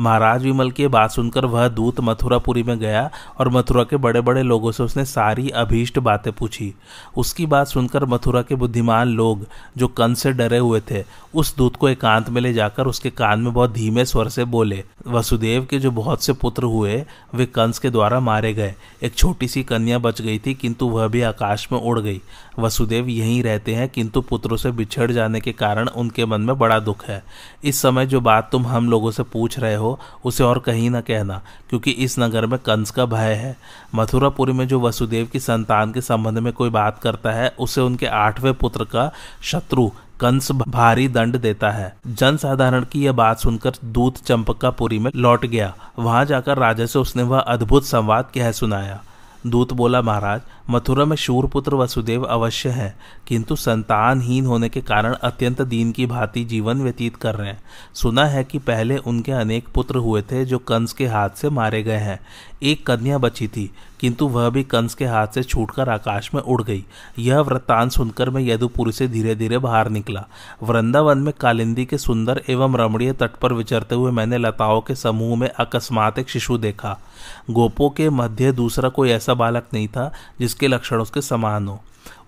महाराज 0.00 0.44
विमल 0.44 0.70
की 0.70 0.86
बात 0.88 1.10
सुनकर 1.10 1.44
वह 1.44 1.68
दूत 1.68 2.00
मथुरापुरी 2.00 2.62
में 2.62 2.78
गया 2.78 3.10
और 3.38 3.48
मथुरा 3.48 3.84
के 3.84 3.96
बड़े 3.96 4.20
बड़े 4.20 4.42
लोगों 4.42 4.72
से 4.72 4.82
उसने 4.82 5.04
सारी 5.04 5.48
अभीष्ट 5.48 5.98
बातें 5.98 6.32
पूछी। 6.32 6.74
उसकी 7.16 7.46
बात 7.46 7.66
सुनकर 7.66 8.04
मथुरा 8.04 8.42
के 8.42 8.54
बुद्धिमान 8.54 9.08
लोग, 9.08 9.46
जो 9.76 9.88
कंस 9.88 10.25
से 10.26 10.32
डरे 10.32 10.58
हुए 10.58 10.80
थे। 10.90 11.04
उस 11.34 11.56
दूत 11.56 11.76
को 11.76 11.88
एकांत 11.88 12.28
में 12.28 12.40
ले 12.40 12.52
जाकर 12.52 12.86
उसके 12.86 13.10
कान 13.10 13.40
में 13.40 13.52
बहुत 13.52 13.72
धीमे 13.72 14.04
स्वर 14.04 14.28
से 14.28 14.44
बोले, 14.44 14.82
वसुदेव 15.06 15.66
के 15.70 15.78
जो 15.78 15.90
बहुत 15.90 16.22
से 16.24 16.32
पुत्र 16.32 16.64
हुए, 16.64 17.04
वे 17.34 17.46
कंस 17.46 17.78
के 17.78 17.90
द्वारा 17.90 18.20
मारे 18.20 18.52
गए। 18.54 18.74
एक 19.02 19.14
छोटी 19.14 19.48
सी 19.48 19.62
कन्या 19.62 19.98
बच 19.98 20.22
गई 20.22 20.38
थी, 20.38 20.54
किंतु 20.54 20.88
वह 20.88 21.06
भी 21.08 21.22
आकाश 21.22 21.68
में 21.72 21.78
उड़ 21.80 21.98
गई। 22.00 22.20
वसुदेव 22.58 23.08
यहीं 23.08 23.42
रहते 23.42 23.74
हैं, 23.74 23.88
किंतु 23.88 24.20
पुत्रों 24.20 24.56
से 24.56 24.70
बिछड़ 24.70 25.10
जाने 25.12 25.40
के 25.40 25.52
कारण 25.52 25.88
उनके 25.88 26.26
मन 26.26 26.40
में 26.40 26.58
बड़ा 26.58 26.78
दुख 26.78 27.04
है। 27.04 27.22
इस 27.64 27.82
समय 27.82 28.06
जो 28.06 28.20
बात 28.20 28.48
तुम 28.52 28.66
हम 28.66 28.90
लोगों 28.90 29.10
से 29.10 29.22
पूछ 29.22 29.58
रहे 29.58 29.74
हो, 29.74 29.98
उसे 30.24 30.44
और 30.44 30.58
कहीं 30.58 30.90
ना 30.90 31.00
कहना, 31.00 31.42
क्योंकि 31.70 31.90
इस 31.90 32.18
नगर 32.18 32.46
में 32.46 32.58
कंस 32.58 32.90
का 32.90 33.06
भय 33.06 33.34
है। 33.34 33.56
मथुरापुरी 33.94 34.52
में 34.52 34.66
जो 34.68 34.80
वसुदेव 34.80 35.26
की 35.26 35.40
संतान 35.40 35.92
के 35.92 36.00
संबंध 36.00 36.38
में 36.38 36.52
कोई 36.52 36.70
बात 36.70 36.98
करता 36.98 37.32
है, 37.32 37.54
उसे 37.58 37.80
उनके 37.80 38.06
आठवें 38.06 38.54
पुत्र 38.54 38.84
का 38.84 39.10
शत्रु 39.42 39.90
कंस 40.20 40.52
भारी 40.52 41.08
दंड 41.08 41.36
देता 41.36 41.70
है। 41.70 41.96
जनसाधारण 42.06 42.84
की 42.84 43.04
यह 43.04 43.12
बात 43.12 43.38
सुनकर 43.38 43.72
दूत 43.84 44.16
चंपका 44.16 44.70
पुरी 44.70 44.98
में 44.98 45.10
लौट 45.16 45.46
गया। 45.46 45.74
वहाँ 45.98 46.24
जाकर 46.24 46.58
राजा 46.58 46.86
से 46.86 46.98
उसने 46.98 47.22
वह 47.22 47.38
अद्भुत 47.38 47.84
संवाद 47.84 48.28
कह 48.34 48.52
सुनाया। 48.52 49.02
दूत 49.46 49.72
बोला, 49.72 50.02
महाराज 50.02 50.40
मथुरा 50.70 51.04
में 51.04 51.16
शूरपुत्र 51.16 51.74
वसुदेव 51.74 52.24
अवश्य 52.24 52.68
है, 52.68 52.94
किंतु 53.26 53.56
संतानहीन 53.56 54.46
होने 54.46 54.68
के 54.68 54.80
कारण 54.80 55.14
अत्यंत 55.14 55.62
दीन 55.62 55.92
की 55.92 56.06
भांति 56.06 56.44
जीवन 56.44 56.82
व्यतीत 56.82 57.16
कर 57.16 57.34
रहे 57.34 57.48
हैं। 57.48 57.62
सुना 57.94 58.24
है 58.24 58.44
कि 58.44 58.58
पहले 58.58 58.96
उनके 58.96 59.32
अनेक 59.32 59.68
पुत्र 59.68 59.96
हुए 59.96 60.22
थे 60.22 60.44
जो 60.44 60.58
कंस 60.58 60.92
के 60.92 61.06
हाथ 61.06 61.30
से 61.30 61.50
मारे 61.50 61.82
गए 61.82 61.98
हैं। 61.98 62.18
एक 62.62 62.86
कन्या 62.86 63.18
बची 63.18 63.46
थी, 63.48 63.70
किंतु 64.00 64.26
वह 64.28 64.48
भी 64.50 64.62
कंस 64.64 64.94
के 64.94 65.04
हाथ 65.04 65.26
से 65.26 65.42
छूटकर 65.42 65.88
आकाश 65.88 66.30
में 66.34 66.40
उड़ 66.42 66.62
गई। 66.62 66.84
यह 67.18 67.40
वृत्तांत 67.40 67.92
सुनकर 67.92 68.30
मैं 68.30 68.42
यदुपुरी 68.42 68.92
से 68.92 69.08
धीरे 69.08 69.34
धीरे 69.34 69.58
बाहर 69.58 69.88
निकला। 69.88 70.24
वृंदावन 70.62 71.18
में 71.18 71.32
कालिंदी 71.40 71.84
के 71.84 71.98
सुंदर 71.98 72.42
एवं 72.48 72.76
रमणीय 72.76 73.12
तट 73.12 73.36
पर 73.36 73.52
विचरते 73.52 73.94
हुए 73.94 74.12
मैंने 74.12 74.38
लताओं 74.38 74.80
के 74.80 74.94
समूह 74.94 75.36
में 75.36 75.48
अकस्मात 75.50 76.18
एक 76.18 76.30
शिशु 76.30 76.58
देखा। 76.58 76.98
गोपों 77.50 77.90
के 77.90 78.08
मध्य 78.10 78.52
दूसरा 78.52 78.88
कोई 78.88 79.10
ऐसा 79.10 79.34
बालक 79.34 79.66
नहीं 79.74 79.88
था 79.88 80.12
जिसके 80.56 80.68
लक्षण 80.68 80.96
उसके 80.96 81.20
समान 81.20 81.68
हो। 81.68 81.82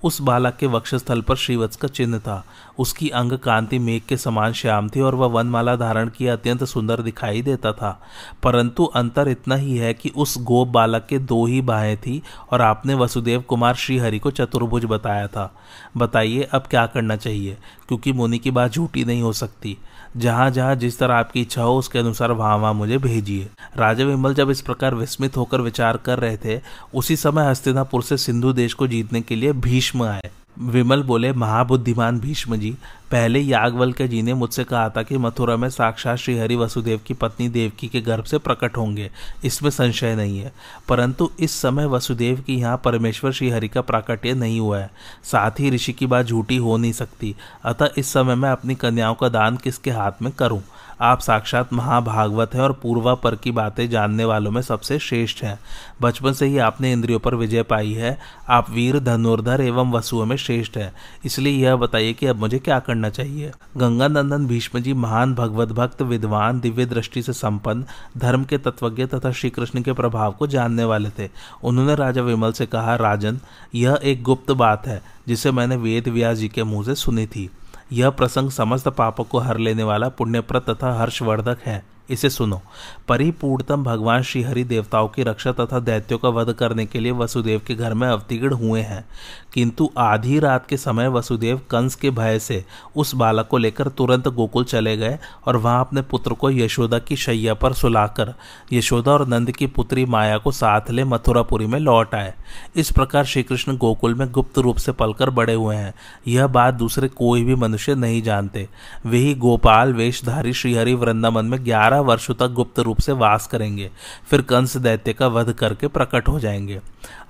उस 0.04 0.20
बालक 0.20 0.56
के 0.56 0.66
वक्षस्थल 0.66 1.20
पर 1.20 1.36
श्रीवत्स 1.36 1.76
का 1.76 1.88
चिन्ह 1.88 2.18
था। 2.18 2.44
उसकी 2.78 3.08
अंग 3.08 3.32
कांति 3.32 3.78
मेघ 3.78 4.02
के 4.02 4.16
समान 4.16 4.52
श्याम 4.52 4.88
थी 4.88 5.00
और 5.00 5.14
वह 5.14 5.26
वनमाला 5.26 5.76
धारण 5.76 6.08
किए 6.08 6.28
अत्यंत 6.28 6.64
सुंदर 6.64 7.02
दिखाई 7.02 7.42
देता 7.42 7.72
था। 7.72 8.02
परंतु 8.42 8.84
अंतर 8.84 9.28
इतना 9.28 9.54
ही 9.54 9.76
है 9.76 9.94
कि 9.94 10.12
उस 10.16 10.38
गोप 10.38 10.68
बालक 10.68 11.06
के 11.08 11.18
दो 11.18 11.46
ही 11.46 11.60
बाहें 11.60 11.96
थी 11.96 12.22
और 12.50 12.62
आपने 12.62 12.94
वसुदेव 12.94 13.40
कुमार 13.40 13.74
श्रीहरि 13.74 14.18
को 14.18 14.30
चतुर्भुज 14.30 14.84
बताया 14.84 15.26
था। 15.26 15.56
बताइए, 15.96 16.42
अब 16.42 16.62
क्या 16.62 16.86
करना 16.86 17.16
चाहिए? 17.16 17.56
क्योंकि 17.88 18.12
मुनि 18.12 18.38
की 18.38 18.50
बात 18.50 18.72
झूठी 18.72 19.04
नहीं 19.04 19.22
हो 19.22 19.32
सकती। 19.32 19.78
जहाँ 20.16 20.50
जहाँ 20.50 20.74
जिस 20.76 20.98
तरह 20.98 21.14
आपकी 21.14 21.40
इच्छा 21.40 21.62
हो, 21.62 21.78
उसके 21.78 21.98
अनुसार 21.98 22.32
वहाँ 22.32 22.56
वहाँ 22.58 22.74
मुझे 22.74 22.98
भेजिए। 22.98 23.48
राजा 23.76 24.04
विमल 24.04 24.34
जब 24.34 24.50
इस 24.50 24.60
प्रकार 24.60 24.94
विस्मित 24.94 25.36
होकर 25.36 25.60
विचार 25.60 25.96
कर 25.96 26.18
रहे 26.18 26.36
थे, 26.36 26.60
उसी 26.94 27.16
समय 27.16 27.50
हस्तिनापुर 27.50 28.02
से 28.02 28.16
सिंधु 28.16 28.52
देश 28.52 28.72
को 28.72 28.86
जीतने 28.86 29.20
के 29.20 29.36
लिए 29.36 29.52
भीष्म 29.52 30.02
आए। 30.02 30.30
विमल 30.58 31.02
बोले, 31.02 31.32
महाबुद्धिमान 31.32 32.20
भीष्म 32.20 32.56
जी 32.56 32.76
पहले 33.10 33.40
यागवल 33.40 33.92
के 33.92 34.08
जी 34.08 34.22
ने 34.22 34.34
मुझसे 34.34 34.64
कहा 34.64 34.88
था 34.88 35.02
कि 35.02 35.18
मथुरा 35.18 35.56
में 35.56 35.70
साक्षात 35.70 36.16
श्रीहरि 36.16 36.56
वसुदेव 36.56 37.00
की 37.06 37.14
पत्नी 37.14 37.48
देवकी 37.48 37.88
के 37.88 38.00
गर्भ 38.00 38.24
से 38.24 38.38
प्रकट 38.38 38.76
होंगे। 38.76 39.10
इसमें 39.44 39.70
संशय 39.70 40.16
नहीं 40.16 40.38
है। 40.38 40.52
परंतु 40.88 41.30
इस 41.40 41.50
समय 41.60 41.86
वसुदेव 41.86 42.40
की 42.40 42.54
यहाँ 42.56 42.80
परमेश्वर 42.84 43.32
श्रीहरि 43.32 43.68
का 43.68 43.80
प्राकट्य 43.80 44.34
नहीं 44.34 44.60
हुआ 44.60 44.78
है। 44.78 44.90
साथ 45.24 45.50
ही 45.50 45.70
ऋषि 45.70 45.92
की 45.92 46.06
बात 46.06 46.26
झूठी 46.26 46.56
हो 46.56 46.76
नहीं 46.76 46.92
सकती। 46.92 47.36
अतः 47.64 47.88
इस 47.96 48.12
समय 48.12 48.34
मैं 48.34 48.50
अपनी 48.50 48.74
कन्याओं 48.74 49.14
का 49.14 49.28
दान 49.28 49.56
किसके 49.56 49.90
हाथ 49.90 50.12
में 50.22 50.32
करूँ? 50.32 50.62
आप 51.00 51.20
साक्षात 51.20 51.72
महाभागवत 51.72 52.54
हैं 52.54 52.60
और 52.60 52.72
पूर्वा 52.72 53.14
पर 53.14 53.36
की 53.36 53.50
बातें 53.50 53.90
जानने 53.90 54.24
वालों 54.24 54.50
में 54.50 54.62
सबसे 54.62 54.98
श्रेष्ठ 54.98 55.42
हैं। 55.42 55.58
बचपन 56.02 56.32
से 56.32 56.46
ही 56.46 56.58
आपने 56.58 56.92
इंद्रियों 56.92 57.18
पर 57.18 57.34
विजय 57.34 57.62
पाई 57.62 57.92
है। 57.92 58.18
आप 58.48 58.70
वीर, 58.70 58.98
धनुर्धर 58.98 59.60
एवं 59.60 59.90
वसुओं 59.90 60.26
में 60.26 60.36
श्रेष्ठ 60.36 60.76
हैं। 60.76 60.92
इसलिए 61.24 61.64
यह 61.64 61.76
बताइए 61.76 62.12
कि 62.12 62.26
अब 62.26 62.36
मुझे 62.36 62.58
क्या 62.58 62.78
करना 62.78 62.97
चाहिए। 63.04 63.52
गंगा 63.76 64.08
नंदन 64.08 64.46
भीष्म 64.46 64.78
जी 64.78 64.92
महान 64.92 65.34
भगवत 65.34 65.68
भक्त, 65.68 66.02
विद्वान, 66.02 66.60
दिव्य 66.60 66.86
दृष्टि 66.86 67.22
से 67.22 67.32
संपन्न, 67.32 67.84
धर्म 68.18 68.44
के 68.44 68.58
तत्वज्ञ 68.58 69.06
तथा 69.06 69.32
श्री 69.32 69.50
कृष्ण 69.50 69.82
के 69.82 69.92
प्रभाव 69.92 70.32
को 70.32 70.46
जानने 70.46 70.84
वाले 70.84 71.10
थे। 71.10 71.30
उन्होंने 71.64 71.94
राजा 71.94 72.22
विमल 72.22 72.52
से 72.52 72.66
कहा, 72.66 72.96
राजन, 72.96 73.40
यह 73.74 73.98
एक 74.04 74.22
गुप्त 74.22 74.50
बात 74.50 74.86
है, 74.86 75.02
जिसे 75.28 75.50
मैंने 75.50 75.76
वेद 75.76 76.08
व्यास 76.08 76.38
जी 76.38 76.48
के 76.48 76.62
मुँह 76.62 76.84
से 76.84 76.94
सुनी 76.94 77.26
थी। 77.26 77.50
यह 77.92 78.10
प्रसंग 78.10 78.50
समस्त 78.50 78.88
पापों 78.88 79.24
को 79.24 79.38
हर 79.38 79.58
लेने 79.58 79.82
वाला 79.82 80.08
पुण्यप्रद 80.08 80.62
तथा 80.62 81.00
हर्षवर्धक 81.00 81.58
है। 81.66 81.97
इसे 82.10 82.30
सुनो। 82.30 82.60
परिपूर्णतम 83.08 83.84
भगवान 83.84 84.22
श्री 84.22 84.42
हरि 84.42 84.64
देवताओं 84.64 85.08
की 85.08 85.22
रक्षा 85.22 85.52
तथा 85.52 85.80
दैत्यों 85.80 86.18
का 86.18 86.28
वध 86.28 86.52
करने 86.52 86.86
के 86.86 87.00
लिए 87.00 87.12
वसुदेव 87.12 87.62
के 87.66 87.74
घर 87.74 87.94
में 87.94 88.08
अवतीर्ण 88.08 88.54
हुए 88.54 88.80
हैं। 88.80 89.04
किंतु 89.52 89.90
आधी 89.98 90.38
रात 90.38 90.66
के 90.66 90.76
समय 90.76 91.08
वसुदेव 91.08 91.60
कंस 91.70 91.94
के 91.94 92.10
भय 92.10 92.38
से 92.38 92.64
उस 92.96 93.14
बालक 93.14 93.46
को 93.46 93.58
लेकर 93.58 93.88
तुरंत 93.88 94.28
गोकुल 94.28 94.64
चले 94.64 94.96
गए 94.96 95.18
और 95.46 95.56
वहाँ 95.56 95.80
अपने 95.80 96.02
पुत्र 96.02 96.32
को 96.32 96.50
यशोदा 96.50 96.98
की 96.98 97.16
शैया 97.16 97.54
पर 97.54 97.72
सुलाकर 97.72 98.34
यशोदा 98.72 99.12
और 99.12 99.28
नंद 99.28 99.50
की 99.50 99.66
पुत्री 99.66 100.04
माया 100.04 100.38
को 100.38 100.52
साथ 100.52 100.80
ले 100.90 101.04
मथुरापुरी 101.04 101.66
में 101.66 101.78
लौट 101.78 102.14
आए। 102.14 102.34
इस 102.76 102.92
प्रकार 102.92 103.24
श्री 103.24 103.42
कृष्ण 103.42 103.76
गोकुल 103.76 104.14
में 104.14 104.32
गुप्त 104.32 104.58
रूप 104.58 104.76
से 104.76 104.92
पलकर 104.92 105.30
बड़े 105.30 105.54
हुए 105.54 105.76
हैं। 105.76 105.94
यह 106.28 106.46
बात 106.46 106.74
दूसरे 106.74 107.08
कोई 107.08 107.44
भी 107.44 107.54
मनुष्य 107.54 107.94
नहीं 107.94 108.22
जानते। 108.22 108.68
वही 109.06 109.34
गोपाल, 109.34 109.92
वेशधारी, 109.92 110.52
श्रीहरि, 110.52 110.94
वृंदावन 110.94 111.44
में 111.44 111.64
ग्यारह 111.64 111.97
बारह 111.98 112.08
वर्षों 112.08 112.34
तक 112.34 112.48
गुप्त 112.48 112.78
रूप 112.78 112.98
से 112.98 113.12
वास 113.12 113.46
करेंगे, 113.46 113.90
फिर 114.30 114.42
कंस 114.42 114.76
दैत्य 114.76 115.12
का 115.12 115.26
वध 115.26 115.52
करके 115.52 115.86
प्रकट 115.86 116.28
हो 116.28 116.40
जाएँगे। 116.40 116.80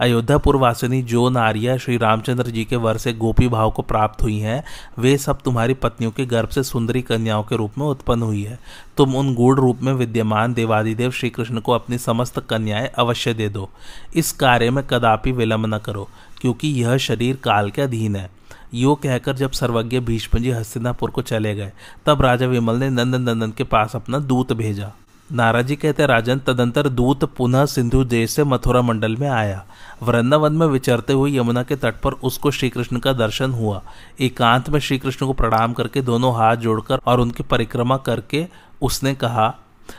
अयोध्यापुर 0.00 0.56
वासिनी 0.56 1.02
जो 1.02 1.28
नारिया 1.30 1.76
श्री 1.76 1.96
रामचंद्र 1.96 2.50
जी 2.50 2.64
के 2.64 2.76
वर 2.76 2.96
से 2.96 3.12
गोपी 3.12 3.48
भाव 3.48 3.70
को 3.70 3.82
प्राप्त 3.82 4.22
हुई 4.22 4.38
हैं, 4.38 4.64
वे 4.98 5.18
सब 5.18 5.42
तुम्हारी 5.42 5.75
पत्नियों 5.75 6.12
के 6.12 6.26
गर्भ 6.26 6.48
से 6.48 6.62
सुंदरी 6.62 7.02
कन्याओं 7.02 7.42
के 7.42 7.56
रूप 7.56 7.78
में 7.78 7.87
उत्पन्न 7.87 8.22
हुई 8.22 8.42
है। 8.42 8.58
तुम 8.96 9.16
उन 9.16 9.34
गूढ़ 9.34 9.58
रूप 9.60 9.82
में 9.82 9.92
विद्यमान 9.92 10.54
देवादिदेव 10.54 11.10
श्री 11.10 11.30
कृष्ण 11.30 11.60
को 11.60 11.72
अपनी 11.72 11.98
समस्त 11.98 12.40
कन्याएँ 12.40 12.88
अवश्य 12.88 13.34
दे 13.34 13.48
दो। 13.48 13.70
इस 14.16 14.32
कार्य 14.32 14.70
में 14.70 14.87
कदापि 14.87 15.32
विलंब 15.32 15.75
न 15.75 15.78
करो, 15.78 16.08
क्योंकि 16.40 16.68
यह 16.68 16.96
शरीर 16.96 17.37
काल 17.37 17.70
के 17.70 17.82
अधीन 17.82 18.16
है। 18.16 18.38
यो 18.75 18.94
कहकर 18.94 19.32
जब 19.32 19.50
सर्वज्ञ 19.50 20.00
भीष्म 20.00 20.38
जी 20.38 20.50
हस्तिनापुर 20.50 21.10
को 21.10 21.22
चले 21.22 21.54
गए, 21.54 21.72
तब 22.06 22.22
राजा 22.22 22.46
विमल 22.46 22.76
ने 22.76 22.90
नंदन 22.90 23.22
नंदन 23.22 23.50
के 23.50 23.64
पास 23.64 23.96
अपना 23.96 24.18
दूत 24.18 24.52
भेजा। 24.52 24.92
नाराजी 25.32 25.76
कहते 25.76 26.06
राजन, 26.06 26.38
तदंतर 26.38 26.88
दूत 26.88 27.25
पुनः 27.25 27.66
सिंधु 27.66 28.04
देश 28.04 28.30
से 28.30 28.44
मथुरा 28.44 28.82
मंडल 28.82 29.16
में 29.16 29.28
आया। 29.28 29.64
वृंदावन 30.02 30.52
में 30.52 30.66
विचरते 30.66 31.12
हुए 31.12 31.37
यमुना 31.37 31.62
के 31.62 31.76
तट 31.76 32.00
पर 32.00 32.12
उसको 32.12 32.50
श्री 32.50 32.70
कृष्ण 32.70 32.98
का 32.98 33.12
दर्शन 33.12 33.50
हुआ। 33.50 33.82
एकांत 34.20 34.70
में 34.70 34.80
श्री 34.80 34.98
कृष्ण 34.98 35.26
को 35.26 35.32
प्रणाम 35.32 35.72
करके 35.72 36.02
दोनों 36.02 36.34
हाथ 36.34 36.56
जोड़कर 36.56 37.00
और 37.06 37.20
उनकी 37.20 37.42
परिक्रमा 37.42 37.96
करके 37.96 38.46
उसने 38.82 39.14
कहा 39.14 39.54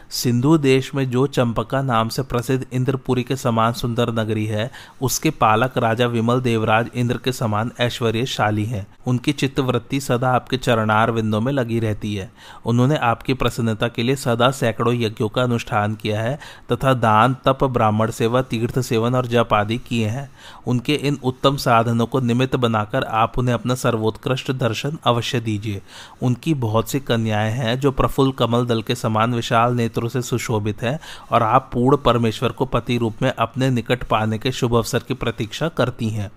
सिंधु 0.10 0.58
देश 0.58 0.96
में 0.96 1.10
जो 1.10 1.28
चंपका 1.28 1.82
नाम 1.82 2.10
से 2.10 2.22
प्रसिद्ध 2.22 2.66
इंद्रपुरी 2.74 3.24
के 3.24 3.36
समान 3.36 3.74
सुंदर 3.74 4.10
नगरी 4.14 4.46
है, 4.46 4.72
उसके 5.02 5.30
पालक 5.30 5.78
राजा 5.78 6.08
विमल 6.08 6.42
देवराज 6.42 6.88
इंद्र 6.96 7.18
के 7.18 7.32
समान 7.32 7.72
ऐश्वर्यशाली 7.80 8.66
हैं। 8.66 8.88
उनकी 9.08 9.32
चित्तवृत्ति 9.32 10.00
सदा 10.00 10.30
आपके 10.30 10.58
चरणार 10.58 11.12
विंदों 11.12 11.42
में 11.42 11.54
लगी 11.54 11.80
रहती 11.80 12.16
है। 12.16 12.32
उन्होंने 12.66 12.96
आपकी 12.96 13.34
प्रसन्नता 13.34 13.88
के 13.88 14.04
लिए 14.04 14.16
सदा 14.16 14.52
सैकड़ों 14.52 14.94
यज्ञों 14.94 15.30
का 15.30 15.44
अनुष्ठान 15.44 15.96
किया 15.96 16.22
है, 16.22 16.40
तथा 16.72 16.94
दान, 16.94 17.36
तप, 17.46 17.64
ब्राह्मण 17.64 18.12
सेवा, 18.12 18.42
तीर्थ 18.42 18.80
सेवन 18.80 19.16
और 19.16 19.26
जप 19.26 19.50
आदि 19.54 19.78
किए 19.78 20.08
हैं। 20.08 20.32
उनके 20.68 20.94
इन 20.94 21.18
उत्तम 21.24 21.58
साधनों 21.58 22.06
को 22.06 22.20
निमित्त 22.20 22.56
बनाकर 22.56 23.04
आप 23.04 23.40
उन्हें 23.40 23.54
अपना 23.54 23.76
सर्वोत्कृष्ट 23.76 24.52
दर्शन 24.52 24.98
अवश्य 25.04 25.40
दीजिए। 25.40 25.82
उनकी 26.24 26.54
बहुत 26.54 26.90
सी 26.90 27.00
कन्याएँ 27.00 27.52
हैं, 27.52 27.80
जो 27.80 27.92
प्रफुल्ल 27.92 28.32
कमल 28.32 28.66
दल 28.66 28.82
के 28.82 28.96
समान 28.96 29.34
विशाल 29.34 29.79
नेत्रों 29.80 30.10
से 30.10 30.22
सुशोभित 30.22 30.82
है 30.82 31.00
और 31.32 31.44
आप 31.44 31.70
पूर्ण 31.74 31.98
परमेश्वर 31.98 32.52
को 32.52 32.66
पति 32.66 32.98
रूप 32.98 33.22
में 33.22 33.32
अपने 33.32 33.70
निकट 33.70 34.04
पाने 34.04 34.38
के 34.38 34.52
शुभ 34.52 34.76
अवसर 34.76 35.00
की 35.00 35.14
प्रतीक्षा 35.14 35.70
करती 35.78 36.10
हैं। 36.10 36.32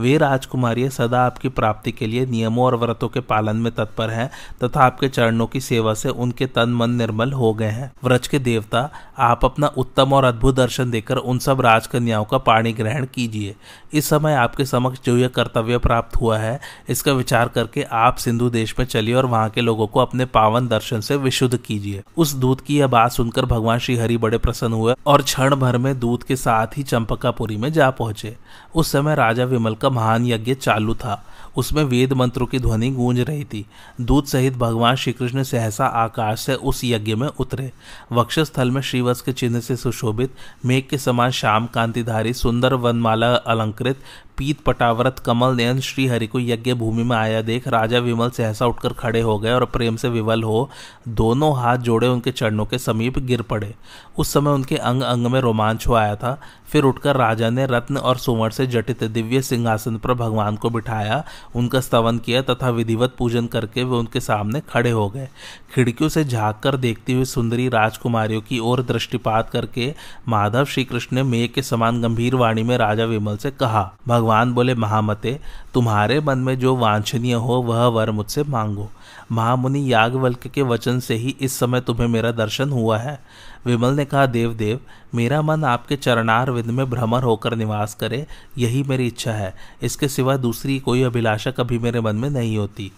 वे 0.00 0.16
राजकुमारी 0.18 0.88
सदा 0.90 1.22
आपकी 1.22 1.48
प्राप्ति 1.48 1.92
के 1.92 2.06
लिए 2.06 2.26
नियमों 2.26 2.64
और 2.64 2.76
व्रतों 2.76 3.08
के 3.08 3.20
पालन 3.20 3.56
में 3.56 3.72
तत्पर 3.72 4.10
हैं 4.10 4.30
तथा 4.64 4.80
आपके 4.80 5.08
चरणों 5.08 5.46
की 5.46 5.60
सेवा 5.60 5.94
से 5.94 6.08
उनके 6.08 6.46
तन 6.46 6.70
मन 6.70 6.90
निर्मल 6.90 7.32
हो 7.32 7.52
गए 7.54 7.70
हैं। 7.70 7.92
व्रज 8.04 8.28
के 8.28 8.38
देवता, 8.38 8.90
आप 9.18 9.44
अपना 9.44 9.66
उत्तम 9.66 10.12
और 10.12 10.24
अद्भुत 10.24 10.56
दर्शन 10.56 10.90
देकर 10.90 11.16
उन 11.16 11.38
सब 11.38 11.60
राजकन्याओं 11.60 12.24
का 12.24 12.38
पाणी 12.38 12.72
ग्रहण 12.72 13.06
कीजिए। 13.14 13.54
इस 13.92 14.08
समय 14.08 14.34
आपके 14.34 14.64
समक्ष 14.64 15.00
जो 15.04 15.16
यह 15.16 15.28
कर्तव्य 15.28 15.78
प्राप्त 15.78 16.16
हुआ 16.16 16.38
है, 16.38 16.60
इसका 16.88 17.12
विचार 17.12 17.48
करके 17.48 17.82
आप 17.82 18.16
सिंधु 18.16 18.50
देश 18.50 18.74
में 18.78 18.86
चलिए 18.86 19.14
और 19.14 19.26
वहाँ 19.26 19.48
के 19.50 19.60
लोगों 19.60 19.86
को 19.86 20.00
अपने 20.00 20.24
पावन 20.24 20.68
दर्शन 20.68 21.00
से 21.00 21.16
विशुद्ध 21.16 21.56
कीजिए। 21.56 22.02
उस 22.16 22.32
दूत 22.32 22.60
की 22.60 22.78
यह 22.78 22.86
बात 22.86 23.12
सुनकर 23.12 23.44
भगवान 23.44 23.78
श्री 23.78 23.96
हरि 23.96 24.16
बड़े 24.16 24.38
प्रसन्न 24.38 24.72
हुए 24.72 24.94
और 25.06 25.22
क्षण 25.22 25.54
भर 25.54 25.78
में 25.78 25.98
दूत 26.00 26.22
के 26.22 26.36
साथ 26.36 26.76
ही 26.76 26.82
चंपकापुरी 26.82 27.56
में 27.56 27.72
जा 27.72 27.90
पहुँचे। 27.90 28.36
उस 28.74 28.92
समय 28.92 29.14
राजा 29.14 29.44
विमल 29.60 29.74
का 29.74 29.90
महान 29.90 30.26
यज्ञ 30.26 30.54
चालू 30.54 30.94
था। 30.94 31.24
उसमें 31.56 31.82
वेद 31.84 32.12
मंत्रों 32.12 32.46
की 32.46 32.58
ध्वनि 32.58 32.90
गूंज 32.90 33.20
रही 33.20 33.44
थी। 33.44 33.66
दूत 34.00 34.26
सहित 34.26 34.56
भगवान 34.56 34.96
श्रीकृष्ण 34.96 35.42
सहसा 35.42 35.86
आकाश 35.86 36.40
से 36.40 36.54
उस 36.54 36.80
यज्ञ 36.84 37.14
में 37.14 37.28
उतरे। 37.28 37.72
वक्षस्थल 38.12 38.70
में 38.70 38.80
श्रीवत्स 38.82 39.20
के 39.20 39.32
चिन्ह 39.32 39.60
से 39.60 39.76
सुशोभित 39.76 40.34
मेघ 40.66 40.84
के 40.90 40.98
समान 40.98 41.30
श्याम 41.30 41.66
कांतिधारी 41.66 42.32
सुंदर 42.34 42.74
वनमाला 42.74 43.34
अलंकृत 43.34 43.98
पीत 44.40 44.60
पटावरत 44.60 45.18
कमल 45.18 45.54
नयन 45.54 45.80
श्रीहरि 45.80 46.26
को 46.26 46.40
यज्ञ 46.40 46.74
भूमि 46.74 47.02
में 47.02 47.16
आया 47.16 47.40
देख। 47.42 47.68
राजा 47.68 47.98
विमल 47.98 48.30
सहसा 48.30 48.66
उठकर 48.66 48.92
खड़े 48.92 49.20
हो 49.20 49.38
गए 49.38 49.52
और 49.52 49.64
प्रेम 49.64 49.96
से 49.96 50.08
विवल 50.08 50.42
हो। 50.42 50.70
दोनों 51.08 51.56
हाथ 51.56 51.78
जोड़े 51.78 52.08
उनके 52.08 52.30
चरणों 52.30 52.66
के 52.66 52.78
समीप 52.78 53.18
गिर 53.18 53.42
पड़े। 53.42 53.74
उस 54.18 54.32
समय 54.32 54.50
उनके 54.50 54.76
अंग 54.76 55.02
अंग 55.02 55.26
में 55.26 55.40
रोमांच 55.40 55.86
हो 55.88 55.94
आया 55.94 56.16
था। 56.16 56.40
फिर 56.72 56.84
उठकर 56.84 57.16
राजा 57.16 57.50
ने 57.50 57.66
रत्न 57.66 57.96
और 57.96 58.16
सुवर्ण 58.16 58.50
से 58.50 58.66
जटित 58.66 59.04
दिव्य 59.04 59.42
सिंहासन 59.42 59.96
पर 59.96 60.14
भगवान 60.14 60.56
को 60.56 60.70
बिठाया। 60.70 61.24
उनका 61.54 61.80
स्तवन 61.80 62.18
किया 62.18 62.42
तथा 62.42 62.70
विधिवत 62.70 63.14
पूजन 63.18 63.46
करके 63.46 63.84
वे 63.84 63.96
उनके 63.96 64.20
सामने 64.20 64.60
खड़े 64.60 64.90
हो 64.90 65.08
गए। 65.10 65.28
खिड़कियों 65.74 66.08
से 66.08 66.24
झाँक 66.24 66.60
कर 66.62 66.76
देखती 66.76 67.12
हुई 67.12 67.24
सुंदरी 67.24 67.68
राजकुमारियों 67.68 68.40
की 68.40 68.58
ओर 68.58 68.82
दृष्टिपात 68.82 69.50
करके 69.50 69.94
माधव 70.28 70.64
श्री 70.64 70.84
कृष्ण 70.84 71.16
ने 71.16 71.22
मेघ 71.22 71.50
के 71.50 71.62
समान 71.62 72.02
गंभीर 72.02 72.34
वाणी 72.34 72.62
में 72.62 72.76
राजा 72.78 73.04
विमल 73.04 73.36
से 73.36 73.50
कहा, 73.50 73.92
भगवान 74.08 74.28
बोले, 74.30 74.74
महामते, 74.74 75.40
तुम्हारे 75.74 76.20
मन 76.20 76.38
में 76.38 76.58
जो 76.58 76.76
वांछनीय 76.76 77.34
हो, 77.34 77.54
वह 77.54 77.86
वर 77.86 78.10
मुझसे 78.10 78.42
मांगो। 78.42 78.90
महामुनि 79.32 79.92
यागवल्क 79.92 80.46
के 80.46 80.62
वचन 80.62 81.00
से 81.00 81.14
ही 81.14 81.36
इस 81.40 81.58
समय 81.58 81.80
तुम्हें 81.80 82.08
मेरा 82.08 82.32
दर्शन 82.32 82.70
हुआ 82.70 82.98
है। 82.98 83.20
विमल 83.66 83.94
ने 83.94 84.04
कहा 84.04 84.26
देव 84.26 84.54
देव 84.54 84.80
मेरा 85.14 85.42
मन 85.42 85.64
आपके 85.64 85.96
चरणार 85.96 86.50
विद 86.50 86.66
में 86.66 86.90
भ्रमर 86.90 87.22
होकर 87.22 87.56
निवास 87.56 87.94
करे, 87.94 88.26
यही 88.58 88.82
मेरी 88.82 89.06
इच्छा 89.06 89.32
है। 89.32 89.54
इसके 89.82 90.08
सिवा 90.08 90.36
दूसरी 90.36 90.78
कोई 90.78 91.02
अभिलाषा 91.02 91.50
कभी 91.50 91.78
मेरे 91.78 92.00
मन 92.00 92.16
में 92.16 92.30
नहीं 92.30 92.58
होती। 92.58 92.92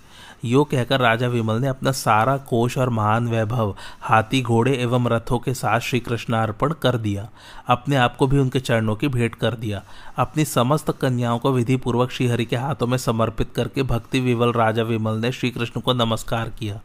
यो 0.44 0.64
कहकर 0.64 1.00
राजा 1.00 1.28
विमल 1.28 1.54
ने 1.54 1.68
अपना 1.68 1.92
सारा 1.92 2.36
कोष 2.36 2.78
और 2.78 2.90
महान 2.90 3.28
वैभव, 3.28 3.76
हाथी, 4.00 4.42
घोड़े 4.42 4.72
एवं 4.72 5.06
रथों 5.06 5.38
के 5.38 5.54
साथ 5.54 5.80
श्री 5.80 6.00
कृष्ण 6.00 6.34
अर्पण 6.34 6.72
कर 6.72 6.96
दिया। 6.96 7.28
अपने 7.68 7.96
आप 7.96 8.16
को 8.16 8.26
भी 8.26 8.38
उनके 8.38 8.60
चरणों 8.60 8.96
की 8.96 9.08
भेंट 9.08 9.34
कर 9.34 9.54
दिया। 9.54 9.82
अपनी 10.16 10.44
समस्त 10.44 10.90
कन्याओं 10.90 11.38
को 11.38 11.52
विधि 11.52 11.76
पूर्वक 11.76 12.10
श्रीहरि 12.10 12.44
के 12.44 12.56
हाथों 12.56 12.86
में 12.86 12.98
समर्पित 12.98 13.52
करके 13.56 13.82
भक्ति 13.82 14.20
विवल 14.20 14.52
राजा 14.52 14.82
विमल 14.82 15.14
ने 15.14 15.32
श्री 15.32 15.50
कृष्ण 15.50 15.80
को 15.80 15.92
नमस्कार 15.92 16.48
किया। 16.48 16.80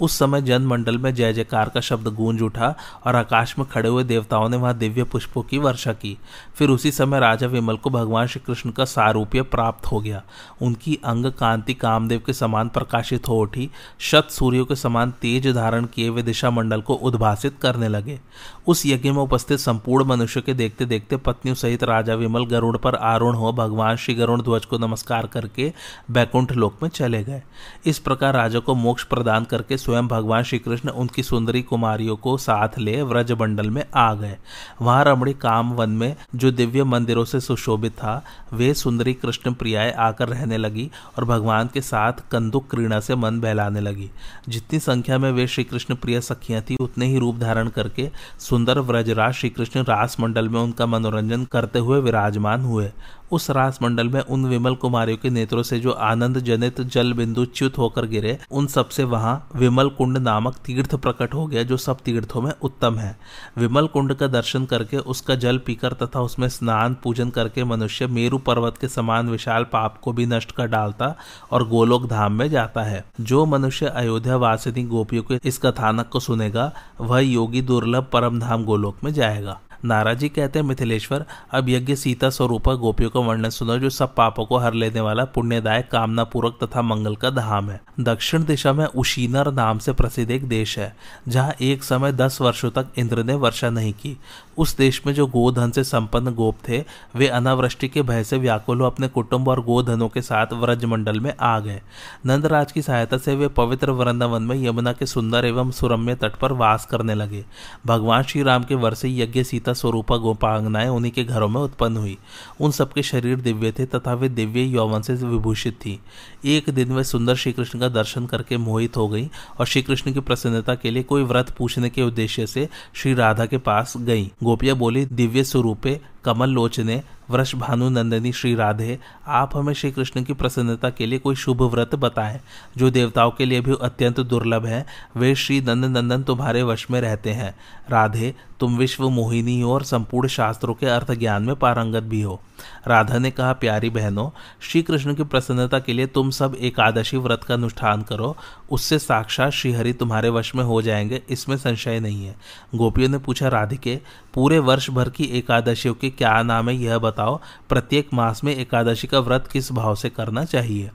उस 0.00 0.18
समय 0.18 0.42
जनमंडल 0.42 0.98
में 0.98 1.14
जय 1.14 1.32
जयकार 1.32 1.68
का 1.68 1.80
शब्द 1.80 2.08
गूंज 2.08 2.42
उठा 2.42 2.74
और 3.06 3.16
आकाश 3.16 3.58
में 3.58 3.68
खड़े 3.68 3.88
हुए 3.88 4.04
देवताओं 4.04 4.48
ने 4.48 4.56
वहाँ 4.56 4.74
दिव्य 4.74 5.04
पुष्पों 5.04 5.42
की 5.42 5.58
वर्षा 5.58 5.92
की। 5.92 6.18
फिर 6.54 6.68
उसी 6.68 6.92
समय 6.92 7.20
राजा 7.20 7.46
विमल 7.46 7.76
को 7.76 7.90
भगवान 7.90 8.26
श्री 8.26 8.42
कृष्ण 8.46 8.70
का 8.70 8.84
सारूप्य 8.84 9.42
प्राप्त 9.42 9.86
हो 9.86 10.00
गया। 10.00 10.22
उनकी 10.62 10.98
अंग 11.04 11.26
कांति 11.26 11.74
कामदेव 11.74 12.22
के 12.26 12.32
समान 12.32 12.68
प्रकाशित 13.02 13.28
हो 13.28 13.36
उठी, 13.40 13.70
शत 13.98 14.28
सूर्यों 14.30 14.64
के 14.64 14.74
समान 14.76 15.10
तेज 15.10 15.46
धारण 15.54 15.84
किए 15.84 16.08
वे 16.08 16.22
दिशा 16.22 16.50
मंडल 16.50 16.80
को 16.80 16.94
उद्भासित 16.94 17.56
करने 17.62 17.88
लगे। 17.88 18.18
उस 18.66 18.82
यज्ञ 18.86 19.10
में 19.10 19.18
उपस्थित 19.18 19.58
संपूर्ण 19.58 20.04
मनुष्य 20.04 20.40
के 20.40 20.54
देखते 20.54 20.84
देखते 20.84 21.16
पत्नियों 21.16 21.54
सहित 21.54 21.82
राजा 21.82 22.14
विमल 22.14 22.44
गरुड़ 22.46 22.76
पर 22.76 22.94
आरूढ़ 22.94 23.36
हो 23.36 23.52
भगवान 23.52 23.96
श्री 23.96 24.14
गरुण 24.14 24.42
ध्वज 24.42 24.64
को 24.64 24.78
नमस्कार 24.78 25.26
करके 25.26 25.72
बैकुंठ 26.10 26.52
लोक 26.52 26.78
में 26.82 26.88
चले 26.90 27.22
गए। 27.24 27.42
इस 27.86 27.98
प्रकार 27.98 28.34
राजा 28.34 28.58
को 28.58 28.74
मोक्ष 28.74 29.04
प्रदान 29.04 29.44
करके 29.44 29.76
स्वयं 29.76 30.08
भगवान 30.08 30.42
श्री 30.42 30.58
कृष्ण 30.58 30.88
उनकी 30.88 31.22
सुंदरी 31.22 31.62
कुमारियों 31.62 32.16
को 32.16 32.36
साथ 32.36 32.78
ले 32.78 33.02
व्रज 33.02 33.32
मंडल 33.32 33.70
में 33.70 33.84
आ 33.94 34.14
गए। 34.14 34.36
वहाँ 34.82 35.04
रमणी 35.04 35.32
काम 35.32 35.72
वन 35.72 35.90
में 35.90 36.16
जो 36.34 36.50
दिव्य 36.50 36.84
मंदिरों 36.84 37.24
से 37.24 37.40
सुशोभित 37.40 37.92
था, 37.92 38.22
वे 38.52 38.74
सुंदरी 38.74 39.14
कृष्ण 39.14 39.52
प्रियाएँ 39.52 39.92
आकर 39.92 40.28
रहने 40.28 40.56
लगी 40.56 40.90
और 41.18 41.24
भगवान 41.24 41.70
के 41.74 41.80
साथ 41.80 42.12
कंदुक 42.12 42.70
क्रीड़ा 42.70 42.91
से 43.00 43.14
मन 43.14 43.40
बहलाने 43.40 43.80
लगी। 43.80 44.10
जितनी 44.48 44.78
संख्या 44.78 45.18
में 45.18 45.32
वे 45.32 45.46
श्री 45.46 45.64
कृष्ण 45.64 45.94
प्रिय 45.94 46.20
सखियाँ 46.20 46.62
थी, 46.62 46.76
उतने 46.80 47.06
ही 47.06 47.18
रूप 47.18 47.38
धारण 47.38 47.68
करके 47.68 48.10
सुंदर 48.38 48.78
व्रजराज 48.78 49.34
श्री 49.34 49.50
कृष्ण 49.50 49.80
रास 49.80 50.16
मंडल 50.20 50.48
में 50.48 50.60
उनका 50.60 50.86
मनोरंजन 50.86 51.44
करते 51.44 51.78
हुए 51.78 52.00
विराजमान 52.00 52.60
हुए। 52.60 52.92
उस 53.32 53.50
रास 53.50 53.78
मंडल 53.82 54.08
में 54.08 54.20
उन 54.20 54.44
विमल 54.46 54.74
कुमारियों 54.74 55.18
के 55.18 55.30
नेत्रों 55.30 55.62
से 55.62 55.78
जो 55.80 55.90
आनंद 55.90 56.38
जनित 56.38 56.80
जल 56.80 57.12
बिंदु 57.12 57.44
च्युत 57.44 57.78
होकर 57.78 58.06
गिरे, 58.06 58.38
उन 58.50 58.66
सबसे 58.66 59.04
वहाँ 59.04 59.48
विमल 59.56 59.88
कुंड 59.88 60.18
नामक 60.18 60.56
तीर्थ 60.56 60.94
प्रकट 60.94 61.34
हो 61.34 61.46
गया 61.46 61.62
जो 61.62 61.76
सब 61.76 62.00
तीर्थों 62.00 62.40
में 62.40 62.52
उत्तम 62.62 62.98
है। 62.98 63.16
विमल 63.58 63.86
कुंड 63.86 64.14
का 64.14 64.26
दर्शन 64.26 64.64
करके 64.64 64.96
उसका 64.96 65.34
जल 65.34 65.58
पीकर 65.58 65.92
तथा 65.92 66.20
उसमें 66.20 66.48
स्नान 66.48 66.96
पूजन 67.02 67.30
करके 67.30 67.64
मनुष्य 67.64 68.06
मेरु 68.06 68.38
पर्वत 68.38 68.78
के 68.78 68.88
समान 68.88 69.28
विशाल 69.28 69.64
पाप 69.64 69.98
को 69.98 70.12
भी 70.12 70.26
नष्ट 70.26 70.52
कर 70.52 70.66
डालता 70.66 71.14
और 71.50 71.68
गोलोक 71.68 72.06
धाम 72.06 72.32
में 72.32 72.48
जाता 72.50 72.82
है। 72.82 73.04
जो 73.20 73.44
मनुष्य 73.46 73.86
अयोध्या 73.86 74.36
वासिनी 74.36 74.84
गोपियों 74.84 75.22
के 75.22 75.38
इस 75.44 75.58
कथानक 75.58 76.08
को 76.08 76.20
सुनेगा, 76.20 76.72
वह 77.00 77.20
योगी 77.20 77.62
दुर्लभ 77.62 78.06
परम 78.12 78.40
धाम 78.40 78.64
गोलोक 78.64 78.96
में 79.04 79.12
जाएगा। 79.12 79.60
नाराजी 79.84 80.28
कहते 80.28 80.58
हैं 80.58 80.66
मिथिलेश्वर, 80.66 81.24
अब 81.52 81.68
यज्ञ 81.68 81.94
सीता 81.94 82.30
स्वरूपा 82.30 82.74
गोपियों 82.74 83.10
का 83.10 83.20
वर्णन 83.20 83.50
सुनो, 83.50 83.78
जो 83.78 83.90
सब 83.90 84.14
पापों 84.14 84.44
को 84.44 84.58
हर 84.58 84.74
लेने 84.74 85.00
वाला 85.00 85.24
पुण्यदायक 85.24 85.90
कामना 85.90 86.24
पूर्वक 86.24 86.58
तथा 86.62 86.82
मंगल 86.82 87.16
का 87.16 87.30
धाम 87.30 87.70
है। 87.70 87.80
दक्षिण 88.00 88.44
दिशा 88.44 88.72
में 88.72 88.84
उशीनर 88.86 89.52
नाम 89.52 89.78
से 89.78 89.92
प्रसिद्ध 89.92 90.30
एक 90.30 90.48
देश 90.48 90.78
है, 90.78 90.96
जहाँ 91.28 91.54
एक 91.60 91.84
समय 91.84 92.12
दस 92.12 92.40
वर्षों 92.40 92.70
तक 92.70 92.86
इंद्र 92.98 93.24
ने 93.24 93.34
वर्षा 93.34 93.70
नहीं 93.70 93.92
की। 93.92 94.16
उस 94.58 94.76
देश 94.76 95.02
में 95.06 95.12
जो 95.14 95.26
गोधन 95.26 95.70
से 95.70 95.84
संपन्न 95.84 96.34
गोप 96.34 96.56
थे, 96.68 96.84
वे 97.16 97.28
अनावृष्टि 97.28 97.88
के 97.88 98.02
भय 98.02 98.24
से 98.24 98.38
व्याकुल 98.38 98.80
हो 98.80 98.86
अपने 98.86 99.08
कुटुंब 99.08 99.48
और 99.48 99.60
गोधनों 99.60 100.08
के 100.08 100.22
साथ 100.22 100.52
व्रजमंडल 100.52 101.20
में 101.20 101.32
आ 101.40 101.58
गए। 101.60 101.80
नंदराज 102.26 102.72
की 102.72 102.82
सहायता 102.82 103.18
से 103.18 103.34
वे 103.34 103.48
पवित्र 103.48 103.90
वृंदावन 103.90 104.42
में 104.42 104.56
यमुना 104.56 104.92
के 104.92 105.06
सुंदर 105.06 105.44
एवं 105.44 105.70
सुरम्य 105.70 106.14
तट 106.14 106.36
पर 106.36 106.52
वास 106.52 106.86
करने 106.86 107.14
लगे। 107.14 107.44
भगवान 107.86 108.22
श्री 108.22 108.42
राम 108.42 108.64
के 108.64 108.74
वर्ष 108.74 109.04
यज्ञ 109.04 109.42
सीता 109.44 109.71
स्वरूपा 109.72 110.16
गोपांगनाएँ 110.16 110.88
उन्हीं 110.88 111.12
के 111.12 111.24
घरों 111.24 111.48
में 111.48 111.60
उत्पन्न 111.60 111.96
हुई। 111.96 112.18
उन 112.60 112.70
सबके 112.70 113.02
शरीर 113.02 113.36
दिव्य 113.36 113.72
थे 113.72 113.86
तथा 113.86 114.14
वे 114.14 114.28
दिव्य 114.28 114.62
यौवन 114.62 115.02
से 115.02 115.14
विभूषित 115.14 115.74
थी। 115.74 116.00
एक 116.44 116.70
दिन 116.70 116.92
वे 116.92 117.04
सुंदर 117.04 117.34
श्रीकृष्ण 117.34 117.80
का 117.80 117.88
दर्शन 117.88 118.26
करके 118.26 118.56
मोहित 118.56 118.96
हो 118.96 119.08
गई 119.08 119.30
और 119.58 119.66
श्रीकृष्ण 119.66 120.12
की 120.12 120.20
प्रसन्नता 120.20 120.74
के 120.74 120.90
लिए 120.90 121.02
कोई 121.02 121.22
व्रत 121.22 121.50
पूछने 121.50 121.90
के 121.90 122.02
उद्देश्य 122.02 122.46
से 122.46 122.68
श्री 122.94 123.14
राधा 123.14 123.46
के 123.46 123.58
पास 123.58 123.94
गई। 123.96 124.30
गोपिया 124.44 124.74
बोली, 124.74 125.06
दिव्य 125.06 125.44
स्वरूपे, 125.44 126.00
कमल 126.24 126.50
लोचने 126.50 127.02
वृष 127.32 127.54
भानु 127.54 127.88
नंदनी 127.88 128.32
श्री 128.32 128.54
राधे, 128.54 128.98
आप 129.26 129.56
हमें 129.56 129.74
श्री 129.74 129.90
कृष्ण 129.90 130.22
की 130.22 130.32
प्रसन्नता 130.32 130.90
के 130.90 131.06
लिए 131.06 131.18
कोई 131.18 131.34
शुभ 131.34 131.62
व्रत 131.62 131.94
बताएँ, 131.94 132.40
जो 132.76 132.90
देवताओं 132.90 133.30
के 133.30 133.44
लिए 133.44 133.60
भी 133.60 133.74
अत्यंत 133.82 134.20
दुर्लभ 134.20 134.66
है। 134.66 134.86
वे 135.16 135.34
श्री 135.34 135.60
नंद 135.60 135.84
नंदन 135.84 136.22
तुम्हारे 136.22 136.62
वश 136.62 136.86
में 136.90 137.00
रहते 137.00 137.30
हैं। 137.30 137.54
राधे, 137.90 138.34
तुम 138.60 138.76
विश्व 138.76 139.08
मोहिनी 139.10 139.60
हो 139.60 139.74
और 139.74 139.82
संपूर्ण 139.82 140.28
शास्त्रों 140.28 140.74
के 140.74 140.86
अर्थ 140.86 141.12
ज्ञान 141.12 141.42
में 141.42 141.56
पारंगत 141.56 142.02
भी 142.02 142.22
हो। 142.22 142.40
राधा 142.88 143.18
ने 143.18 143.30
कहा, 143.30 143.52
प्यारी 143.52 143.90
बहनों 143.90 144.30
श्री 144.60 144.82
कृष्ण 144.82 145.14
की 145.14 145.24
प्रसन्नता 145.24 145.78
के 145.78 145.92
लिए 145.92 146.06
तुम 146.06 146.30
सब 146.30 146.56
एकादशी 146.60 147.16
व्रत 147.16 147.44
का 147.44 147.54
अनुष्ठान 147.54 148.02
करो। 148.02 148.36
उससे 148.70 148.98
साक्षात 148.98 149.50
श्रीहरि 149.50 149.92
तुम्हारे 149.92 150.28
वश 150.28 150.54
में 150.54 150.64
हो 150.64 150.82
जाएँगे, 150.82 151.22
इसमें 151.30 151.56
संशय 151.56 152.00
नहीं 152.00 152.26
है। 152.26 152.34
गोपियों 152.74 153.08
ने 153.08 153.18
पूछा, 153.18 153.48
राधिके, 153.48 154.00
पूरे 154.34 154.58
वर्ष 154.58 154.90
भर 154.90 155.08
की 155.08 155.24
एकादशियों 155.24 155.94
के 155.94 156.10
क्या 156.10 156.42
नाम 156.42 156.68
है 156.68 156.76
यह 156.76 156.98
बताओ। 156.98 157.21
प्रत्येक 157.68 158.08
मास 158.12 158.44
में 158.44 158.56
एकादशी 158.56 159.06
का 159.06 159.18
व्रत 159.20 159.46
किस 159.52 159.72
भाव 159.72 159.94
से 159.94 160.10
करना 160.10 160.44
चाहिए? 160.44 160.90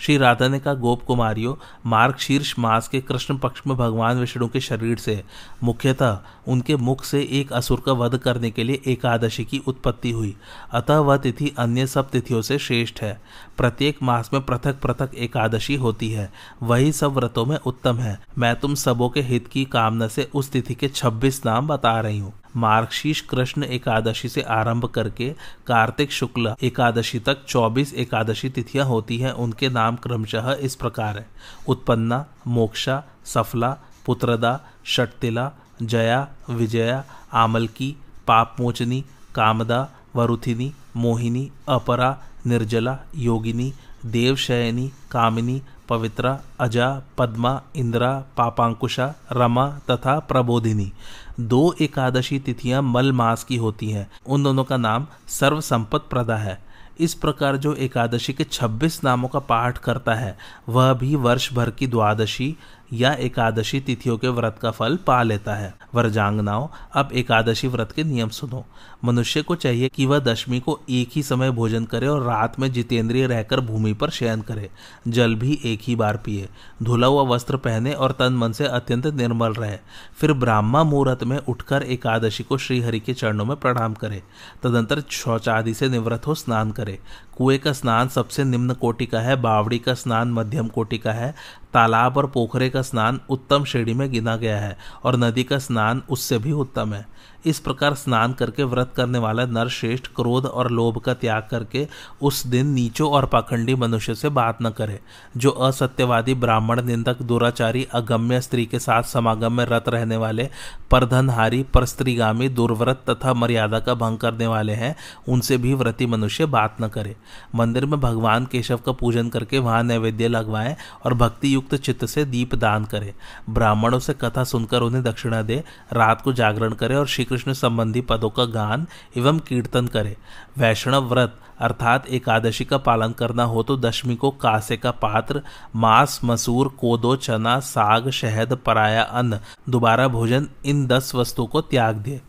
श्री 0.00 0.16
राधा 0.16 0.48
ने 0.48 0.58
कहा, 0.58 0.74
गोप 0.74 1.02
कुमारियों, 1.02 1.54
मार्ग 1.86 2.16
शीर्ष 2.16 2.54
मास 2.58 2.88
के 2.88 3.00
कृष्ण 3.00 3.36
पक्ष 3.36 3.62
में 3.66 3.76
भगवान 3.76 4.18
विष्णु 4.18 4.48
के 4.48 4.60
शरीर 4.60 4.98
से 4.98 5.22
मुख्यतः 5.62 6.18
उनके 6.48 6.76
मुख 6.76 7.04
से 7.04 7.22
एक 7.30 7.52
असुर 7.52 7.82
का 7.86 7.92
वध 7.92 8.16
करने 8.16 8.50
के 8.50 8.64
लिए 8.64 8.82
एकादशी 8.86 9.44
की 9.44 9.62
उत्पत्ति 9.66 10.10
हुई। 10.10 10.36
अतः 10.72 10.98
वह 10.98 11.16
तिथि 11.16 11.54
अन्य 11.58 11.86
सब 11.86 12.10
तिथियों 12.10 12.42
से 12.42 12.58
श्रेष्ठ 12.58 13.02
है। 13.02 13.20
प्रत्येक 13.58 13.98
मास 14.02 14.30
में 14.32 14.42
पृथक 14.42 14.80
पृथक 14.80 15.10
एकादशी 15.14 15.74
होती 15.74 16.10
है। 16.10 16.32
वही 16.62 16.92
सब 16.92 17.12
व्रतों 17.12 17.46
में 17.46 17.58
उत्तम 17.58 17.96
है। 17.96 18.20
मैं 18.38 18.56
तुम 18.56 18.74
सबों 18.74 19.08
के 19.08 19.20
हित 19.20 19.48
की 19.48 19.64
कामना 19.64 20.08
से 20.08 20.30
उस 20.34 20.50
तिथि 20.50 20.74
के 20.74 20.88
26 20.88 21.46
नाम 21.46 21.66
बता 21.66 22.00
रही 22.00 22.18
हूँ। 22.18 22.32
मार्गशीर्ष 22.56 23.20
कृष्ण 23.20 23.64
एकादशी 23.64 24.28
से 24.28 24.42
आरंभ 24.42 24.84
करके 24.84 25.34
कार्तिक 25.66 26.12
शुक्ल 26.12 26.54
एकादशी 26.62 27.18
तक 27.18 27.46
24 27.46 27.94
एकादशी 27.94 28.48
तिथियाँ 28.48 28.86
होती 28.86 29.18
हैं 29.18 29.32
उनके 29.32 29.61
नाम 29.68 29.96
क्रमशः 29.96 30.52
इस 30.52 30.74
प्रकार 30.74 31.18
है। 31.18 31.28
उत्पन्ना, 31.68 32.26
मोक्षा, 32.46 33.04
सफला, 33.24 33.76
पुत्रदा, 34.06 34.60
षटतिला, 34.86 35.52
जया, 35.82 36.28
विजया, 36.50 37.04
आमलकी, 37.32 37.96
पापमोचनी, 38.26 39.04
कामदा, 39.34 39.88
वरुथिनी, 40.16 40.72
मोहिनी, 40.96 41.50
अपरा, 41.68 42.18
निर्जला, 42.46 42.98
योगिनी, 43.16 43.74
देवशयनी, 44.06 44.92
कामिनी, 45.10 45.62
पवित्रा, 45.88 46.40
अजा, 46.60 47.02
पद्मा, 47.18 47.62
इंद्रा, 47.76 48.24
पापांकुशा, 48.36 49.14
रमा 49.32 49.68
तथा 49.90 50.18
प्रबोधिनी। 50.18 50.92
दो 51.40 51.74
एकादशी 51.80 52.38
तिथियाँ 52.38 52.82
मल 52.82 53.12
मास 53.12 53.44
की 53.44 53.56
होती 53.56 53.90
हैं। 53.90 54.10
उन 54.26 54.42
दोनों 54.42 54.64
का 54.64 54.76
नाम 54.76 55.06
सर्व 55.28 55.60
संपत 55.60 56.00
प्रदा 56.10 56.36
है। 56.36 56.71
इस 57.02 57.14
प्रकार 57.14 57.56
जो 57.56 57.74
एकादशी 57.74 58.32
के 58.32 58.44
26 58.44 59.04
नामों 59.04 59.28
का 59.28 59.38
पाठ 59.38 59.78
करता 59.78 60.14
है, 60.14 60.38
वह 60.68 60.92
भी 60.92 61.16
वर्ष 61.16 61.52
भर 61.52 61.70
की 61.70 61.86
द्वादशी 61.86 62.56
या 62.92 63.12
एकादशी 63.12 63.80
तिथियों 63.80 64.18
के 64.18 64.28
व्रत 64.28 64.58
का 64.62 64.70
फल 64.70 64.96
पा 64.96 65.22
लेता 65.22 65.54
है। 65.54 65.74
वरजांगनाओं, 65.94 66.68
अब 66.92 67.08
एकादशी 67.12 67.68
व्रत 67.68 67.92
के 67.92 68.04
नियम 68.04 68.28
सुनो। 68.28 68.66
मनुष्य 69.04 69.42
को 69.42 69.54
चाहिए 69.54 69.88
कि 69.88 70.06
वह 70.06 70.18
दशमी 70.18 70.60
को 70.60 70.80
एक 70.90 71.08
ही 71.12 71.22
समय 71.22 71.50
भोजन 71.50 71.84
करे 71.84 72.06
और 72.06 72.22
रात 72.22 72.60
में 72.60 72.72
जितेंद्रिय 72.72 73.26
रहकर 73.26 73.60
भूमि 73.60 73.92
पर 73.92 74.10
शयन 74.10 74.40
करे। 74.40 74.70
जल 75.08 75.34
भी 75.34 75.60
एक 75.64 75.80
ही 75.82 75.96
बार 75.96 76.16
पिए। 76.16 76.48
धुला 76.82 77.06
हुआ 77.06 77.22
वस्त्र 77.22 77.56
पहने 77.56 77.92
और 77.92 78.12
तन 78.12 78.32
मन 78.32 78.52
से 78.52 78.66
अत्यंत 78.66 79.06
निर्मल 79.06 79.52
रहे। 79.52 79.78
फिर 80.16 80.32
ब्राह्मा 80.32 80.84
मुहूर्त 80.84 81.24
में 81.24 81.38
उठकर 81.38 81.82
एकादशी 81.82 82.44
को 82.44 82.58
श्रीहरि 82.58 83.00
के 83.00 83.14
चरणों 83.14 83.44
में 83.44 83.56
प्रणाम 83.56 83.94
करे। 83.94 84.22
तदंतर 84.62 85.02
शौचादि 85.10 85.74
से 85.74 85.88
निवृत्त 85.88 86.26
हो 86.26 86.34
स्नान 86.34 86.70
करे। 86.70 86.98
कुएँ 87.36 87.58
का 87.58 87.72
स्नान 87.72 88.08
सबसे 88.08 88.44
निम्न 88.44 88.74
कोटि 88.74 89.06
का 89.06 89.20
है, 89.20 89.36
बावड़ी 89.36 89.78
का 89.78 89.94
स्नान 89.94 90.32
मध्यम 90.32 90.68
कोटि 90.68 90.98
का 90.98 91.12
है, 91.12 91.34
तालाब 91.74 92.16
और 92.16 92.26
पोखरे 92.26 92.70
का 92.70 92.82
स्नान 92.82 93.20
उत्तम 93.30 93.64
श्रेणी 93.64 93.94
में 93.94 94.10
गिना 94.10 94.36
गया 94.36 94.60
है 94.60 94.78
और 95.04 95.16
नदी 95.16 95.44
का 95.44 95.58
स्नान 95.58 96.02
उससे 96.10 96.38
भी 96.38 96.52
उत्तम 96.52 96.92
है। 96.94 97.08
इस 97.46 97.58
प्रकार 97.58 97.94
स्नान 97.94 98.32
करके 98.32 98.64
व्रत 98.64 98.92
करने 98.96 99.18
वाला 99.18 99.46
नर 99.46 99.68
श्रेष्ठ 99.68 100.06
क्रोध 100.06 100.46
और 100.46 100.70
लोभ 100.70 100.98
का 100.98 101.14
त्याग 101.14 101.48
करके 101.50 101.88
उस 102.22 102.46
दिन 102.46 102.66
नीचो 102.66 103.08
और 103.08 103.26
पाखंडी 103.26 103.74
मनुष्य 103.74 104.14
से 104.14 104.28
बात 104.28 104.58
न 104.62 104.70
करे, 104.70 105.00
जो 105.36 105.50
असत्यवादी, 105.50 106.34
ब्राह्मण, 106.34 106.82
निंदक, 106.82 107.22
दुराचारी, 107.22 107.86
अगम्य 107.92 108.40
स्त्री 108.40 108.66
के 108.66 108.78
साथ 108.78 109.02
समागम 109.02 109.52
में 109.52 109.64
रत 109.64 109.88
रहने 109.88 110.16
वाले, 110.16 110.48
परधनहारी, 110.90 111.62
परस्त्रीगामी, 111.62 112.48
दुर्व्रत 112.48 113.02
तथा 113.10 113.34
मर्यादा 113.34 113.80
का 113.80 113.94
भंग 113.94 114.18
करने 114.18 114.46
वाले 114.46 114.72
हैं, 114.72 114.96
उनसे 115.28 115.56
भी 115.56 115.74
व्रती 115.74 116.06
मनुष्य 116.06 116.46
बात 116.46 116.76
न 116.80 116.88
करे। 116.88 117.16
मंदिर 117.54 117.86
में 117.86 118.00
भगवान 118.00 118.46
केशव 118.46 118.76
का 118.76 118.92
पूजन 118.92 119.28
करके 119.28 119.58
वहाँ 119.58 119.82
नैवेद्य 119.82 120.28
लगवाएँ 120.28 120.76
और 121.04 121.14
भक्ति 121.14 121.54
युक्त 121.54 121.74
चित्त 121.74 122.06
से 122.06 122.24
दीप 122.24 122.54
दान 122.54 122.84
करे। 122.84 123.14
ब्राह्मणों 123.50 123.98
से 123.98 124.14
कथा 124.14 124.44
सुनकर 124.44 124.80
उन्हें 124.80 125.02
दक्षिणा 125.02 125.42
दे, 125.42 125.64
रात 125.92 126.22
को 126.22 126.32
जागरण 126.32 126.72
करे 126.72 126.94
और 126.94 127.06
श्री 127.06 127.24
कृष्ण 127.32 127.52
संबंधी 127.52 128.00
पदों 128.00 128.30
का 128.30 128.44
गान 128.44 128.86
एवं 129.16 129.38
कीर्तन 129.38 129.86
करे। 129.86 130.16
वैष्णव 130.58 131.08
व्रत, 131.08 131.38
अर्थात 131.58 132.06
एकादशी 132.08 132.64
का 132.64 132.78
पालन 132.78 133.12
करना 133.12 133.44
हो 133.44 133.62
तो 133.62 133.76
दशमी 133.76 134.16
को 134.16 134.30
कासे 134.30 134.76
का 134.76 134.90
पात्र, 134.90 135.42
मांस, 135.76 136.20
मसूर, 136.24 136.68
कोदो, 136.68 137.16
चना, 137.16 137.60
साग, 137.60 138.10
शहद, 138.10 138.52
पराया, 138.66 139.02
अन्न, 139.02 139.40
दोबारा 139.68 140.08
भोजन, 140.08 140.48
इन 140.64 140.86
दस 140.86 141.14
वस्तुओं 141.14 141.46
को 141.46 141.60
त्याग 141.60 141.96
दे। 141.96 142.20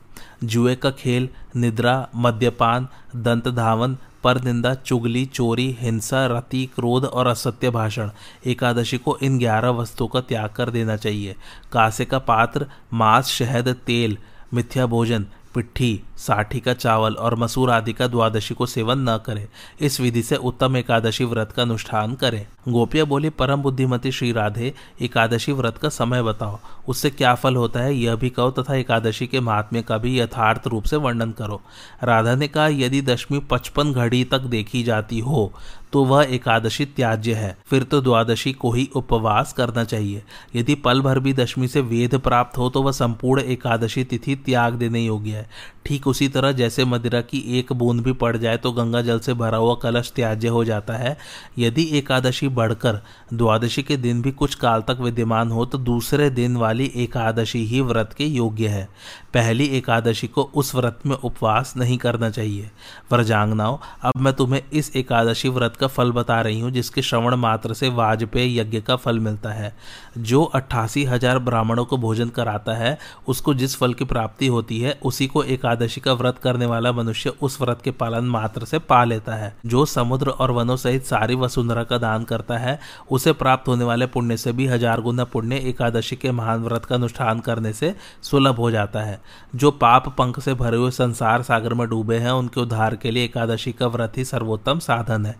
जुए 0.44 0.76
का 0.76 0.92
खेल, 0.92 1.30
निद्रा, 1.56 2.08
मद्यपान, 2.16 2.88
दंत 3.16 3.48
धावन 3.48 3.98
पर 4.24 4.42
निंदा 4.42 4.74
चुगली, 4.74 5.26
चोरी, 5.26 5.78
हिंसा, 5.80 6.26
रति, 6.26 6.66
क्रोध 6.76 7.06
और 7.06 7.28
असत्य 7.28 7.70
भाषण, 7.70 8.10
एकादशी 8.46 8.98
को 8.98 9.18
इन 9.22 9.40
ग्यारह 9.40 9.70
वस्तुओं 9.70 10.08
का 10.08 10.22
त्याग 10.22 10.50
कर 10.50 10.70
देना 10.70 10.96
चाहिए। 10.96 11.36
कासे 11.72 12.06
का 12.06 12.20
पात्र, 12.20 12.68
मांस, 12.94 13.28
शहद, 13.28 13.70
तेल 13.88 14.18
मिथ्या 14.54 14.86
भोजन 14.86 15.24
पिट्ठी। 15.56 16.00
साठी 16.24 16.60
का 16.60 16.74
चावल 16.74 17.14
और 17.14 17.36
मसूर 17.36 17.70
आदि 17.72 17.94
का 17.94 18.08
द्वादशी 18.08 18.54
को 18.54 18.66
सेवन 18.66 19.10
न 19.10 19.18
करें। 19.18 19.48
इस 19.82 20.00
विधि 20.00 20.22
से 20.24 20.36
उत्तम 20.36 20.78
एकादशी 20.78 21.26
व्रत 21.26 21.52
का 21.52 21.62
अनुष्ठान 21.62 22.14
करें। 22.16 22.46
गोपिया 22.70 23.06
बोली, 23.06 23.30
परम 23.30 23.62
बुद्धिमती 23.62 24.12
श्री 24.12 24.32
राधे, 24.32 24.74
एकादशी 25.02 25.52
व्रत 25.52 25.78
का 25.78 25.90
समय 25.90 26.24
बताओ। 26.24 26.60
उससे 26.88 27.10
क्या 27.10 27.34
फल 27.36 27.56
होता 27.56 27.80
है 27.80 27.96
यह 27.96 28.16
भी 28.16 28.30
कहो 28.30 28.52
तथा 28.52 28.76
एकादशी 28.76 29.28
के 29.28 29.40
महात्म्य 29.40 29.82
का 29.82 29.98
भी 29.98 30.20
यथार्थ 30.20 30.68
रूप 30.68 30.84
से 30.84 30.96
वर्णन 30.98 31.32
करो। 31.32 31.62
राधा 32.04 32.36
ने 32.36 32.48
कहा, 32.48 32.68
यदि 32.68 33.02
दशमी 33.04 33.40
पचपन 33.52 33.94
घड़ी 33.94 34.24
तक 34.24 34.42
देखी 34.50 34.84
जाती 34.84 35.20
हो 35.20 35.52
तो 35.94 36.04
वह 36.06 36.24
एकादशी 36.26 36.86
त्याज्य 36.88 37.34
है। 37.34 37.58
फिर 37.66 37.84
तो 37.84 38.00
द्वादशी 38.02 38.52
को 38.54 38.72
ही 38.72 38.88
उपवास 38.96 39.52
करना 39.54 39.84
चाहिए। 39.84 40.24
यदि 40.56 40.76
पल 40.76 41.02
भर 41.02 41.20
भी 41.20 41.34
दशमी 41.34 41.68
से 41.68 41.82
वेद 41.82 42.16
प्राप्त 42.18 42.58
हो 42.58 42.70
तो 42.70 42.82
वह 42.84 42.92
संपूर्ण 42.92 43.42
एकादशी 43.44 44.04
तिथि 44.04 44.36
त्याग 44.36 44.74
देने 44.74 45.02
योग्य 45.02 45.32
है। 45.32 45.50
ठीक 45.86 46.08
उसी 46.14 46.28
तरह 46.30 46.52
जैसे 46.54 46.86
मदिरा 46.86 47.22
की 47.24 47.44
एक 47.60 47.72
बूंद 47.74 48.02
भी 48.04 48.14
पड़ 48.16 48.36
जाए 48.38 48.58
तो 48.58 48.72
गंगा 48.72 49.02
जल 49.02 49.20
से 49.20 49.34
भरा 49.34 49.58
हुआ 49.58 49.76
कलश 49.76 50.12
त्याज्य 50.16 50.48
हो 50.48 50.64
जाता 50.66 50.94
है। 50.94 51.18
यदि 51.58 51.84
एकादशी 51.98 52.48
बढ़कर 52.50 53.02
द्वादशी 53.34 53.84
के 53.84 53.98
दिन 53.98 54.22
भी 54.22 54.32
कुछ 54.34 54.56
काल 54.56 54.82
तक 54.82 54.98
विद्यमान 55.02 55.52
हो 55.52 55.66
तो 55.66 55.78
दूसरे 55.80 56.30
दिन 56.32 56.58
वाली 56.58 56.92
एकादशी 56.96 57.66
ही 57.66 57.82
व्रत 57.84 58.14
के 58.18 58.26
योग्य 58.26 58.68
है। 58.68 58.88
पहली 59.34 59.66
एकादशी 59.68 60.28
को 60.28 60.44
उस 60.54 60.74
व्रत 60.76 61.00
में 61.06 61.16
उपवास 61.16 61.74
नहीं 61.78 61.98
करना 61.98 62.30
चाहिए। 62.30 62.70
व्रजांगनाओं, 63.12 63.78
अब 64.02 64.14
मैं 64.18 64.34
तुम्हें 64.34 64.62
इस 64.74 64.96
एकादशी 64.96 65.50
व्रत 65.50 65.76
का 65.76 65.88
फल 65.88 66.12
बता 66.12 66.40
रही 66.42 66.60
हूँ, 66.60 66.72
जिसके 66.72 67.02
श्रवण 67.02 67.36
मात्र 67.36 67.74
से 67.74 67.90
वाजपेय 67.90 68.60
यज्ञ 68.60 68.82
का 68.82 68.96
फल 68.96 69.20
मिलता 69.20 69.50
है। 69.50 69.74
जो 70.18 70.44
अट्ठासी 70.46 71.04
हज़ार 71.04 71.40
ब्राह्मणों 71.40 71.86
को 71.86 71.98
भोजन 71.98 72.30
कराता 72.30 72.74
है, 72.74 72.98
उसको 73.28 73.54
जिस 73.54 73.76
फल 73.76 73.94
की 73.94 74.06
प्राप्ति 74.06 74.48
होती 74.48 74.80
है, 74.80 74.98
उसी 75.04 75.28
को 75.28 75.44
एकादशी 75.44 76.02
का 76.02 76.14
व्रत 76.14 76.38
करने 76.38 76.66
वाला 76.66 76.92
मनुष्य 76.92 77.30
उस 77.42 77.60
व्रत 77.62 77.82
के 77.82 77.92
पालन 77.94 78.26
मात्र 78.26 78.66
से 78.66 78.80
पा 78.80 79.04
लेता 79.04 79.36
है। 79.36 79.54
जो 79.66 79.86
समुद्र 79.86 80.30
और 80.30 80.52
वनों 80.52 80.76
सहित 80.78 81.06
सारी 81.06 81.36
वसुंधरा 81.36 81.84
का 81.84 81.98
दान 81.98 82.24
करता 82.24 82.58
है, 82.58 82.80
उसे 83.12 83.34
प्राप्त 83.34 83.68
होने 83.68 83.86
वाले 83.86 84.06
पुण्य 84.06 84.38
से 84.38 84.52
भी 84.52 84.68
हज़ार 84.68 85.02
गुना 85.02 85.24
पुण्य 85.24 85.58
एकादशी 85.60 86.16
के 86.16 86.32
महान 86.32 86.64
व्रत 86.64 86.86
का 86.86 86.96
अनुष्ठान 86.96 87.40
करने 87.40 87.74
से 87.74 87.94
सुलभ 88.22 88.56
हो 88.56 88.72
जाता 88.72 89.02
है। 89.02 89.22
जो 89.56 89.72
पाप 89.72 90.08
पंख 90.18 90.40
से 90.40 90.54
भरे 90.54 90.78
हुए 90.78 90.92
संसार 90.92 91.42
सागर 91.44 91.74
में 91.74 91.88
डूबे 91.88 92.18
हैं, 92.18 92.32
उनके 92.32 92.62
उद्धार 92.62 92.96
के 92.96 93.12
लिए 93.12 93.26
एकादशी 93.26 93.72
का 93.72 93.88
व्रत 93.88 94.18
ही 94.18 94.26
सर्वोत्तम 94.26 94.80
साधन 94.80 95.26
है। 95.26 95.36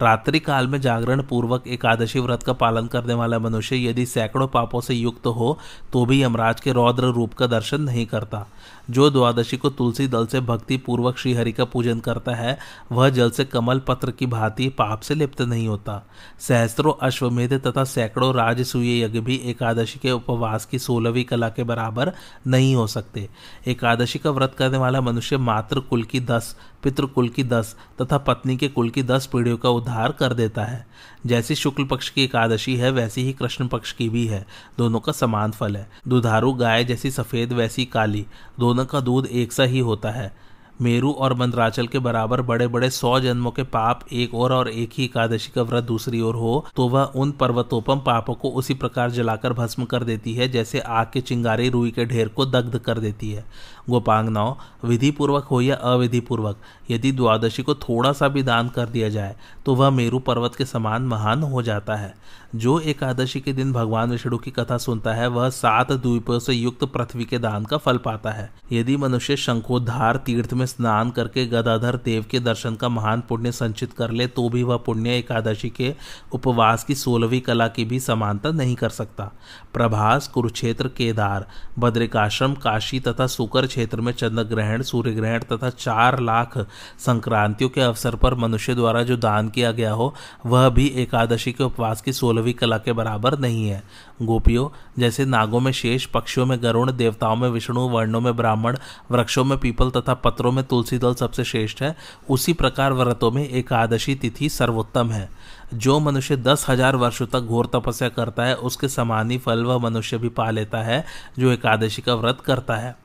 रात्रि 0.00 0.38
काल 0.38 0.66
में 0.66 0.80
जागरण 0.80 1.22
पूर्वक 1.22 1.66
एकादशी 1.66 2.20
व्रत 2.20 2.42
का 2.42 2.52
पालन 2.52 2.86
करने 2.86 3.14
वाला 3.14 3.38
मनुष्य 3.38 3.76
यदि 3.86 4.06
सैकड़ों 4.06 4.48
पापों 4.48 4.80
से 4.80 4.94
युक्त 4.94 5.26
हो 5.26 5.58
तो 5.92 6.04
भी 6.06 6.22
यमराज 6.22 6.60
के 6.60 6.72
रौद्र 6.72 7.04
रूप 7.04 7.34
का 7.34 7.46
दर्शन 7.46 7.80
नहीं 7.80 8.06
करता। 8.06 8.46
जो 8.90 9.10
द्वादशी 9.10 9.56
को 9.56 9.70
तुलसी 9.70 10.06
दल 10.08 10.26
से 10.26 10.40
भक्ति 10.40 10.76
पूर्वक 10.76 11.18
श्रीहरि 11.18 11.52
का 11.52 11.64
पूजन 11.64 11.98
करता 12.00 12.34
है, 12.34 12.58
वह 12.92 13.08
जल 13.10 13.30
से 13.30 13.44
कमल 13.44 13.78
पत्र 13.78 14.10
की 14.10 14.26
भांति 14.26 14.68
पाप 14.68 15.00
से 15.00 15.14
लिप्त 15.14 15.42
नहीं 15.42 15.66
होता। 15.68 16.02
सहस्त्रों 16.38 16.92
अश्वमेध 17.02 17.52
तथा 17.66 17.84
सैकड़ों 17.84 18.34
राजसूय 18.34 19.02
यज्ञ 19.02 19.20
भी 19.20 19.36
एकादशी 19.44 19.98
के 19.98 20.10
उपवास 20.10 20.64
की 20.64 20.78
सोलहवीं 20.78 21.24
कला 21.24 21.48
के 21.48 21.62
बराबर 21.62 22.12
नहीं 22.46 22.74
हो 22.74 22.86
सकते। 22.86 23.27
एकादशी 23.66 24.18
का 24.18 24.30
व्रत 24.30 24.54
करने 24.58 24.78
वाला 24.78 25.00
मनुष्य 25.00 25.36
मात्र 25.36 25.80
कुल 25.80 26.02
की 26.02 26.20
दस, 26.20 26.56
पितृ 26.82 27.06
कुल 27.06 27.28
की 27.28 27.44
दस 27.44 27.76
तथा 28.02 28.18
पत्नी 28.18 28.56
के 28.56 28.68
कुल 28.68 28.90
की 28.90 29.02
दस 29.02 29.26
पीढ़ियों 29.26 29.56
का 29.56 29.68
उद्धार 29.68 30.12
कर 30.12 30.34
देता 30.34 30.64
है। 30.64 30.86
जैसी 31.26 31.54
शुक्ल 31.54 31.84
पक्ष 31.84 32.10
की 32.10 32.24
एकादशी 32.24 32.76
है, 32.76 32.90
वैसी 32.90 33.22
ही 33.22 33.32
कृष्ण 33.32 33.68
पक्ष 33.68 33.92
की 33.92 34.08
भी 34.08 34.26
है। 34.26 34.46
दोनों 34.78 35.00
का 35.00 35.12
समान 35.12 35.50
फल 35.50 35.76
है। 35.76 35.90
दुधारू 36.08 36.52
गाय 36.52 36.84
जैसी 36.84 37.10
सफ़ेद, 37.10 37.52
वैसी 37.52 37.84
काली। 37.84 38.26
दोनों 38.58 38.86
का 38.86 39.00
दूध 39.00 39.26
एक 39.26 39.52
सा 39.52 39.62
ही 39.62 39.78
होता 39.78 40.10
है। 40.10 40.47
मेरू 40.80 41.10
और 41.12 41.34
मंदराचल 41.34 41.86
के 41.86 41.98
बराबर 41.98 42.42
बड़े 42.42 42.66
बड़े 42.68 42.90
सौ 42.90 43.18
जन्मों 43.20 43.50
के 43.50 43.62
पाप 43.62 44.00
एक 44.12 44.34
और 44.34 44.52
और 44.52 44.68
एक 44.68 44.90
ही 44.98 45.04
एकादशी 45.04 45.52
का 45.54 45.62
व्रत 45.62 45.84
दूसरी 45.84 46.20
ओर 46.20 46.34
हो 46.34 46.64
तो 46.76 46.88
वह 46.88 47.12
उन 47.16 47.30
पर्वतोपम 47.30 48.00
पापों 48.00 48.34
को 48.34 48.50
उसी 48.50 48.74
प्रकार 48.74 49.10
जलाकर 49.10 49.52
भस्म 49.52 49.84
कर 49.84 50.04
देती 50.04 50.34
है, 50.34 50.48
जैसे 50.48 50.80
आग 50.80 51.10
के 51.12 51.20
चिंगारी, 51.20 51.68
रुई 51.68 51.90
के 51.90 52.04
ढेर 52.04 52.28
को 52.28 52.46
दग्ध 52.46 52.78
कर 52.78 52.98
देती 52.98 53.30
है। 53.30 53.44
गोपांगनाओं 53.88 54.54
विधि 54.84 55.10
पूर्वक 55.10 55.44
हो 55.44 55.60
या 55.60 55.76
अविधि 55.84 56.20
पूर्वक 56.20 56.60
यदि 56.90 57.12
द्वादशी 57.12 57.62
को 57.62 57.74
थोड़ा 57.74 58.12
सा 58.12 58.28
भी 58.28 58.42
दान 58.42 58.68
कर 58.68 58.86
दिया 58.86 59.08
जाए 59.08 59.36
तो 59.66 59.74
वह 59.74 59.90
मेरू 59.90 60.18
पर्वत 60.18 60.54
के 60.54 60.64
समान 60.64 61.02
महान 61.02 61.42
हो 61.42 61.62
जाता 61.62 61.96
है। 61.96 62.14
जो 62.54 62.78
एकादशी 62.80 63.40
के 63.40 63.52
दिन 63.52 63.72
भगवान 63.72 64.10
विष्णु 64.10 64.36
की 64.38 64.50
कथा 64.50 64.76
सुनता 64.78 65.12
है, 65.12 65.26
वह 65.26 65.48
सात 65.50 65.92
द्वीपों 65.92 66.38
से 66.38 66.52
युक्त 66.52 66.84
पृथ्वी 66.84 67.24
के 67.24 67.38
दान 67.38 67.64
का 67.64 67.76
फल 67.76 67.96
पाता 67.96 68.30
है। 68.30 68.50
यदि 68.72 68.96
मनुष्य 68.96 69.36
शंखोद्धार 69.36 70.16
तीर्थ 70.16 70.52
में 70.52 70.64
स्नान 70.66 71.10
करके 71.10 71.44
गदाधर 71.46 71.96
देव 71.96 72.24
के 72.30 72.40
दर्शन 72.40 72.74
का 72.74 72.88
महान 72.88 73.22
पुण्य 73.28 73.52
संचित 73.52 73.92
कर 73.92 74.10
ले 74.10 74.26
तो 74.26 74.48
भी 74.48 74.62
वह 74.62 74.76
पुण्य 74.76 75.16
एकादशी 75.16 75.70
के 75.70 75.94
उपवास 76.32 76.84
की 76.84 76.94
सोलहवीं 76.94 77.40
कला 77.40 77.68
की 77.68 77.84
भी 77.84 78.00
समानता 78.00 78.50
नहीं 78.50 78.74
कर 78.76 78.88
सकता। 78.88 79.30
प्रभास, 79.74 80.28
कुरुक्षेत्र, 80.28 80.88
केदार, 80.88 81.46
बद्रिकाश्रम, 81.78 82.54
काशी 82.54 83.00
तथा 83.00 83.26
सुकर 83.26 83.66
क्षेत्र 83.78 84.00
में 84.00 84.12
चंद्र 84.12 84.42
ग्रहण 84.42 84.82
सूर्य 84.82 85.10
ग्रहण 85.10 85.38
तथा 85.38 85.70
चार 85.70 86.18
लाख 86.20 86.58
संक्रांतियों 86.98 87.70
के 87.70 87.80
अवसर 87.80 88.14
पर 88.14 88.34
मनुष्य 88.34 88.74
द्वारा 88.74 89.02
जो 89.02 89.16
दान 89.16 89.48
किया 89.48 89.72
गया 89.72 89.92
हो, 89.92 90.14
वह 90.46 90.68
भी 90.68 90.86
एकादशी 90.86 91.52
के 91.52 91.64
उपवास 91.64 92.00
की 92.00 92.12
सोलहवीं 92.12 92.54
कला 92.54 92.78
के 92.78 92.92
बराबर 92.92 93.38
नहीं 93.38 93.68
है। 93.68 93.82
गोपियों, 94.22 94.68
जैसे 94.98 95.24
नागों 95.24 95.60
में 95.60 95.72
शेष, 95.72 96.06
पक्षियों 96.06 96.46
में 96.46 96.62
गरुण 96.62 96.92
देवताओं 96.92 97.36
में 97.36 97.48
विष्णु, 97.48 97.80
वर्णों 97.80 98.20
में 98.20 98.36
ब्राह्मण, 98.36 98.76
वृक्षों 99.10 99.44
में 99.44 99.58
पीपल 99.58 99.90
तथा 99.90 100.14
पत्रों 100.14 100.52
में 100.52 100.64
तुलसी 100.64 100.98
दल 100.98 101.14
सबसे 101.14 101.44
श्रेष्ठ 101.44 101.82
है, 101.82 101.96
उसी 102.30 102.52
प्रकार 102.52 102.92
व्रतों 102.92 103.30
में 103.30 103.48
एकादशी 103.48 104.14
तिथि 104.14 104.48
सर्वोत्तम 104.48 105.10
है। 105.10 105.28
जो 105.74 106.00
मनुष्य 106.00 106.36
दस 106.36 106.66
हज़ार 106.68 106.96
वर्षों 106.96 107.26
तक 107.26 107.40
घोर 107.40 107.66
तपस्या 107.66 108.08
करता 108.08 108.44
है, 108.44 108.54
उसके 108.54 108.88
समान 108.88 109.38
फल 109.38 109.64
वह 109.64 109.78
मनुष्य 109.78 110.18
भी 110.18 110.28
पा 110.28 110.50
लेता 110.50 110.78
है, 110.78 111.04
जो 111.38 111.50
एकादशी 111.50 112.02
का 112.02 112.14
व्रत 112.14 112.40
करता 112.40 112.76
है। 112.76 112.96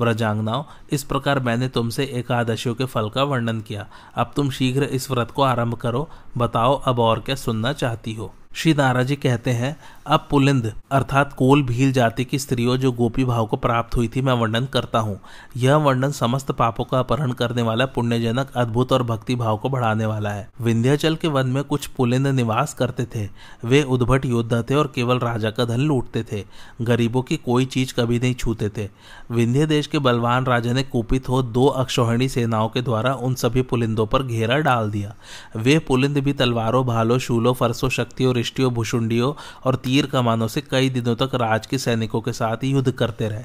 व्रजांगनाओं 0.00 0.64
इस 0.92 1.04
प्रकार 1.04 1.38
मैंने 1.40 1.68
तुमसे 1.68 2.04
एकादशियों 2.04 2.74
के 2.74 2.84
फल 2.84 3.08
का 3.10 3.22
वर्णन 3.22 3.60
किया। 3.60 3.86
अब 4.14 4.32
तुम 4.36 4.50
शीघ्र 4.50 4.82
इस 4.82 5.10
व्रत 5.10 5.30
को 5.30 5.42
आरंभ 5.42 5.74
करो 5.74 6.08
बताओ 6.38 6.80
अब 6.80 6.98
और 6.98 7.20
क्या 7.20 7.34
सुनना 7.34 7.72
चाहती 7.72 8.14
हो? 8.14 8.34
श्री 8.54 8.74
नारा 8.74 9.02
जी 9.02 9.16
कहते 9.16 9.50
हैं, 9.50 9.76
अब 10.06 10.26
पुलिंद, 10.30 10.72
अर्थात 10.90 11.32
कोल 11.32 11.62
भील 11.62 11.92
जाति 11.92 12.24
की 12.24 12.38
स्त्रियों 12.38 12.76
जो 12.76 12.92
गोपी 12.92 13.24
भाव 13.24 13.46
को 13.46 13.56
प्राप्त 13.56 13.96
हुई 13.96 14.08
थी, 14.08 14.20
मैं 14.20 14.32
वर्णन 14.32 14.64
करता 14.66 14.98
हूँ। 14.98 15.20
यह 15.56 15.76
वर्णन 15.76 16.10
समस्त 16.10 16.52
पापों 16.52 16.84
का 16.84 16.98
अपहरण 16.98 17.32
करने 17.32 17.62
वाला 17.62 17.86
पुण्यजनक, 17.86 18.52
अद्भुत 18.56 18.92
और 18.92 19.02
भक्ति 19.02 19.34
भाव 19.34 19.56
को 19.56 19.68
बढ़ाने 19.68 20.06
वाला 20.06 20.30
है। 20.30 20.50
विंध्याचल 20.60 21.16
के 21.16 21.28
वन 21.28 21.46
में 21.46 21.64
कुछ 21.64 21.86
पुलिंद 21.86 22.26
निवास 22.26 22.74
करते 22.74 23.06
थे। 23.14 23.28
वे 23.64 23.82
उद्भट 23.82 24.24
योद्धा 24.24 24.62
थे 24.62 24.74
और 24.74 24.92
केवल 24.94 25.18
राजा 25.18 25.50
का 25.50 25.64
धन 25.64 25.80
लूटते 25.80 26.24
थे। 26.32 26.44
गरीबों 26.82 27.22
की 27.22 27.36
कोई 27.36 27.64
चीज़ 27.64 27.94
कभी 27.94 28.18
नहीं 28.18 28.34
छूते 28.34 28.68
थे। 28.68 28.88
विंध्य 29.30 29.66
देश 29.66 29.86
के 29.86 29.98
बलवान 29.98 30.44
राजा 30.44 30.72
ने 30.72 30.82
कुपित 30.82 31.28
हो 31.28 31.42
दो 31.42 31.66
अक्षोहिणी 31.66 32.28
सेनाओं 32.28 32.68
के 32.68 32.82
द्वारा 32.82 33.14
उन 33.14 33.34
सभी 33.34 33.62
पुलिंदों 33.62 34.06
पर 34.06 34.22
घेरा 34.22 34.58
डाल 34.58 34.90
दिया। 34.90 35.14
वे 35.56 35.78
पुलिंद 35.78 36.18
भी 36.22 36.32
तलवारों, 36.32 36.86
भालों, 36.86 37.18
शूलों, 37.18 37.54
फरसों, 37.54 37.88
शक्तियों 37.88 38.34
रिष्टियों 38.34 38.72
भूषुंडियों 38.74 39.32
और 39.64 39.76
तीर 39.76 40.06
कमानों 40.06 40.48
से 40.48 40.60
कई 40.60 40.90
दिनों 40.90 41.16
तक 41.16 41.34
राज 41.34 41.66
के 41.66 41.78
सैनिकों 41.78 42.20
के 42.20 42.32
साथ 42.32 42.64
युद्ध 42.64 42.90
करते 42.92 43.28
रहे। 43.28 43.44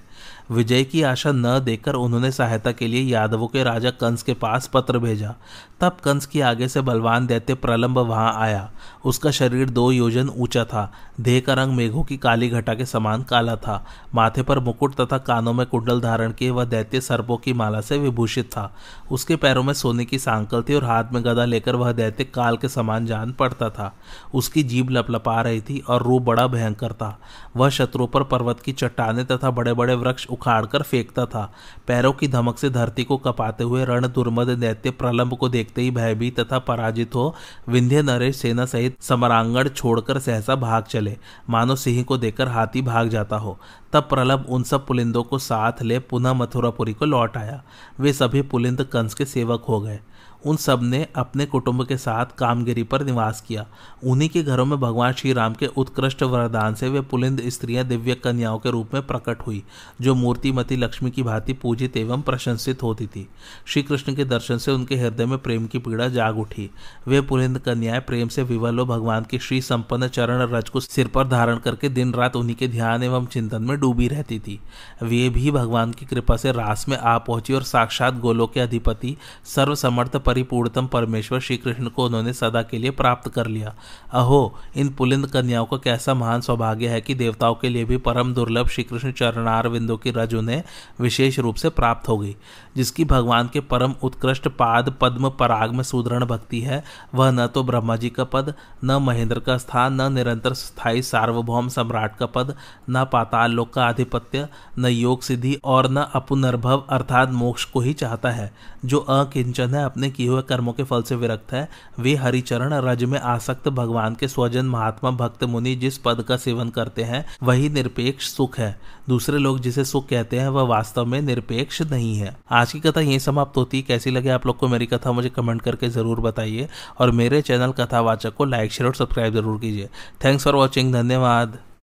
विजय 0.52 0.84
की 0.84 1.02
आशा 1.02 1.32
न 1.32 1.60
देकर 1.60 1.94
उन्होंने 1.94 2.32
सहायता 2.32 2.72
के 2.72 2.88
लिए 2.88 3.02
यादवों 3.02 3.48
के 3.48 3.64
राजा 3.64 3.90
कंस 3.90 4.24
के 4.24 4.34
पास 4.34 4.68
पत्र 4.68 5.00
भेजा। 5.00 5.36
तब 5.82 5.98
कंस 6.04 6.26
की 6.26 6.42
आगे 6.42 6.68
से 6.68 6.82
बलवान 6.82 7.28
दैत्य 7.28 7.54
प्रलंब 7.54 7.98
वहाँ 7.98 8.34
आया। 8.36 8.72
उसका 9.06 9.32
शरीर 9.32 9.70
दो 9.70 9.92
योजन 9.92 10.30
ऊँचा 10.30 10.66
था। 10.66 10.94
देह 11.22 11.42
का 11.48 11.54
रंग 11.54 11.74
मेघों 11.74 12.04
की 12.04 12.18
काली 12.18 12.50
घटा 12.50 12.74
के 12.74 12.86
समान 12.86 13.24
काला 13.24 13.56
था। 13.56 13.86
माथे 14.16 14.42
पर 14.42 14.60
मुकुट 14.60 14.96
तथा 14.96 15.18
कानों 15.18 15.54
में 15.54 15.68
कुंडल 15.68 16.02
धारण 16.02 16.32
किए 16.32 16.50
वह 16.50 16.66
दैत्य 16.66 17.02
सर्पों 17.02 17.38
की 17.38 17.54
माला 17.54 17.82
से 17.82 17.98
विभूषित 17.98 18.46
था। 18.46 18.76
उसके 19.12 19.36
पैरों 19.36 19.64
में 19.64 19.74
सोने 19.74 20.06
की 20.06 20.20
सांकल 20.20 20.62
थी 20.62 20.74
और 20.74 20.84
हाथ 20.84 21.04
में 21.14 21.24
गदा 21.26 21.46
लेकर 21.46 21.76
वह 21.76 21.92
दैत्य 21.92 22.24
काल 22.24 22.58
के 22.58 22.70
समान 22.70 23.06
जान 23.06 23.32
पड़ता 23.32 23.70
था। 23.70 23.96
उसकी 24.34 24.64
जीभ 24.64 24.90
लपलपा 24.90 25.42
रही 25.42 25.62
थी 25.62 25.80
और 25.80 26.04
रूप 26.04 26.22
बड़ा 26.22 26.48
भयंकर 26.48 26.94
था। 26.94 27.20
वह 27.56 27.70
शत्रुओं 27.70 28.08
पर 28.08 28.24
पर्वत 28.24 28.60
की 28.60 28.72
चट्टाने 28.72 29.24
तथा 29.24 29.52
बड़े 29.52 29.74
बड़े 29.74 29.96
वृक्ष 29.96 30.28
उखाड़कर 30.38 30.82
फेंकता 30.82 31.26
था। 31.26 31.52
पैरों 31.88 32.12
की 32.14 32.28
धमक 32.28 32.58
से 32.58 32.70
धरती 32.70 33.04
को 33.04 33.18
कपाते 33.18 33.64
हुए 33.64 33.86
रण 33.86 34.08
दुर्मद 34.08 34.50
दैत्य 34.50 34.92
प्रलंब 34.92 35.38
को 35.38 35.50
देखते 35.50 35.82
ही 35.82 35.92
भयभीत 35.92 36.40
तथा 36.40 36.60
पराजित 36.60 37.16
हो 37.16 37.36
विंध्य 37.70 38.02
नरेश 38.02 38.36
सेना 38.36 38.66
सहित 38.66 39.02
समरांगण 39.02 39.70
छोड़कर 39.70 40.20
सहसा 40.20 40.56
भाग 40.56 40.84
चले। 40.84 41.18
मानो 41.50 41.76
सिंह 41.76 42.04
को 42.04 42.18
देखकर 42.18 42.48
हाथी 42.48 42.82
भाग 42.82 43.10
जाता 43.10 43.38
हो। 43.38 43.58
तब 43.94 44.04
प्रलभ 44.04 44.46
उन 44.50 44.64
सब 44.64 44.86
पुलिंदों 44.88 45.24
को 45.24 45.38
साथ 45.38 45.82
ले 45.82 46.00
पुनः 46.00 46.34
मथुरापुरी 46.34 46.94
को 46.94 47.06
लौट 47.06 47.38
आया। 47.38 47.64
वे 48.00 48.14
सभी 48.14 48.42
पुलिंद 48.42 48.84
कंस 48.84 49.14
के 49.14 49.26
सेवक 49.26 49.66
हो 49.70 49.82
गए। 49.82 50.00
उन 50.46 50.56
सबने 50.56 51.08
अपने 51.16 51.46
कुटुंब 51.46 51.86
के 51.86 51.98
साथ 51.98 52.26
कामगिरी 52.38 52.84
पर 52.84 53.04
निवास 53.04 53.42
किया। 53.48 53.66
उन्हीं 54.04 54.30
के 54.30 54.44
घरों 54.44 54.66
में 54.66 54.80
भगवान 54.80 55.14
श्री 55.14 55.34
राम 55.34 55.54
के 55.54 55.68
उत्कृष्ट 55.68 56.24
वरदान 56.24 56.76
से 56.76 56.90
वे 56.90 57.02
पुलिंद 57.02 57.42
स्त्रियाँ 57.48 57.86
दिव्य 57.86 58.16
कन्याओं 58.16 58.60
के 58.60 58.72
रूप 58.72 58.94
में 58.94 59.08
प्रकट 59.08 59.42
हुई, 59.48 59.64
जो 60.02 60.16
मूर्तिमती 60.16 60.76
लक्ष्मी 60.76 61.12
की 61.12 61.24
भांति 61.24 61.54
पूजित 61.54 61.98
एवं 61.98 62.22
प्रशंसित 62.22 62.84
होती 62.84 63.08
थी। 63.08 63.30
श्री 63.66 63.84
कृष्ण 63.84 64.16
के 64.16 64.26
दर्शन 64.26 64.58
से 64.58 64.72
उनके 64.72 64.96
हृदय 64.96 65.26
में 65.26 65.38
प्रेम 65.38 65.68
की 65.68 65.80
पीड़ा 65.80 66.08
जाग 66.08 66.40
उठी। 66.40 66.70
वे 67.08 67.22
पुलिंद 67.22 67.60
कन्याएँ 67.60 68.02
प्रेम 68.02 68.28
से 68.28 68.44
विवल 68.44 68.84
भगवान 68.84 69.26
के 69.30 69.40
श्री 69.40 69.62
संपन्न 69.62 70.08
चरण 70.08 70.42
रज 70.42 70.70
को 70.70 70.80
सिर 70.80 71.08
पर 71.08 71.28
धारण 71.28 71.58
करके 71.58 71.90
दिन 71.90 72.14
रात 72.14 72.36
उन्हीं 72.36 72.56
के 72.56 72.68
ध्यान 72.68 73.04
एवं 73.04 73.26
चिंतन 73.26 73.62
में 73.62 73.80
डूबी 73.80 74.08
रहती 74.08 74.40
थी। 74.40 74.60
वे 75.04 75.30
भी 75.30 75.52
भगवान 75.52 75.92
की 75.92 76.06
कृपा 76.06 76.38
से 76.38 76.52
रास 76.52 76.86
में 76.90 76.98
आ 76.98 77.18
पहुँची 77.18 77.54
और 77.54 77.64
साक्षात 77.64 78.14
गोलों 78.14 78.48
के 78.48 78.60
अधिपति, 78.60 79.18
सर्वसमर्थ 79.46 80.18
परिपूर्णतम 80.28 80.88
परमेश्वर 80.88 81.40
श्री 81.40 81.58
कृष्ण 81.58 81.88
को 81.88 82.06
उन्होंने 82.06 82.34
सदा 82.34 82.62
के 82.62 82.78
लिए 82.78 82.92
प्राप्त 82.92 83.30
कर 83.30 83.48
लिया। 83.48 83.74
अहो, 84.12 84.56
इन 84.76 84.90
पुलिंद 84.90 85.28
कन्याओं 85.28 85.66
का 85.66 85.78
कैसा 85.78 86.14
महान 86.14 86.42
सौभाग्य 86.42 86.88
है 86.88 87.02
कि 87.02 87.16
देवताओं 87.16 87.56
के 87.56 87.70
लिए 87.70 87.86
भी 87.86 87.98
परम 88.00 88.34
दुर्लभ 88.34 88.68
श्री 88.68 88.84
कृष्ण 88.84 89.12
चरणार 89.12 89.70
बिंदु 89.70 89.98
की 89.98 90.12
रज 90.12 90.34
उन्हें 90.36 90.64
विशेष 91.02 91.40
रूप 91.40 91.56
से 91.56 91.70
प्राप्त 91.70 92.10
हो 92.10 92.18
गई, 92.18 92.36
जिसकी 92.78 93.06
भगवान 93.06 93.50
के 93.54 93.60
परम 93.60 93.94
उत्कृष्ट 94.04 94.48
पाद, 94.48 94.94
पद्म 95.02 95.30
पराग 95.30 95.72
में 95.72 95.84
सुदृढ़ 95.84 96.24
भक्ति 96.24 96.60
है। 96.62 96.84
वह 97.16 97.32
न 97.32 97.48
तो 97.48 97.64
ब्रह्मा 97.64 97.96
जी 97.96 98.10
का 98.10 98.24
पद, 98.24 98.54
न 98.84 98.98
महेंद्र 99.02 99.40
का 99.40 99.58
स्थान, 99.58 100.02
न 100.02 100.12
निरंतर 100.14 100.54
स्थायी 100.54 101.02
सार्वभौम 101.02 101.68
सम्राट 101.68 102.18
का 102.18 102.26
पद, 102.26 102.56
न 102.90 103.06
पाताल 103.06 103.52
लोक 103.52 103.74
का 103.74 103.86
आधिपत्य, 103.86 104.48
न 104.80 104.86
योग 104.86 105.22
सिद्धि 105.22 105.58
और 105.64 105.90
न 105.90 106.06
अपुनर्भव 106.16 106.84
अर्थात 106.90 107.32
मोक्ष 107.32 107.66
को 107.66 107.80
ही 107.80 107.94
चाहता 107.94 108.30
है, 108.30 108.52
जो 108.86 109.00
अकिंचन 109.00 109.76
है 109.76 109.84
अपने 109.86 110.10
किए 110.18 110.28
हुए 110.28 110.42
कर्मों 110.42 110.74
के 110.74 110.84
फल 110.84 111.04
से 111.04 111.16
विरक्त 111.16 111.54
है। 111.54 111.68
वे 112.00 112.16
हरिचरण, 112.16 112.74
रज 112.84 113.04
में 113.04 113.20
आसक्त 113.20 113.70
भगवान 113.70 114.16
के 114.16 114.28
स्वजन 114.28 114.66
महात्मा 114.66 115.12
भक्त 115.12 115.44
मुनि 115.44 115.76
जिस 115.76 115.98
पद 115.98 116.22
का 116.22 116.38
सेवन 116.38 116.70
करते 116.70 117.04
हैं, 117.04 117.26
वही 117.44 117.70
निरपेक्ष 117.70 118.30
सुख 118.30 118.58
है। 118.60 118.76
दूसरे 119.10 119.38
लोग 119.38 119.60
जिसे 119.60 119.86
सुख 119.86 120.08
कहते 120.08 120.40
हैं, 120.40 120.48
वह 120.50 120.64
वास्तव 120.64 121.06
में 121.06 121.22
निरपेक्ष 121.22 121.82
नहीं 121.82 122.16
है। 122.18 122.36
आज 122.52 122.72
की 122.72 122.80
कथा 122.80 123.02
यही 123.02 123.20
समाप्त 123.20 123.58
होती 123.58 123.78
है। 123.78 123.84
कैसी 123.84 124.12
लगे 124.12 124.30
आप 124.30 124.46
लोग 124.48 124.58
को 124.58 124.68
मेरी 124.68 124.86
कथा, 124.86 125.12
मुझे 125.12 125.30
कमेंट 125.30 125.62
करके 125.62 125.90
ज़रूर 125.90 126.20
बताइए। 126.20 126.68
और 127.00 127.12
मेरे 127.12 127.42
चैनल 127.42 127.72
कथावाचक 127.72 128.36
को 128.36 128.46
लाइक, 128.46 128.72
शेयर 128.72 128.88
और 128.88 128.96
सब्सक्राइब 128.96 129.34
ज़रूर 129.34 129.60
कीजिए। 129.60 129.90
थैंक्स 130.26 130.44
फॉर 130.44 130.56
वॉचिंग, 130.56 130.94
धन्यवाद। 130.94 131.58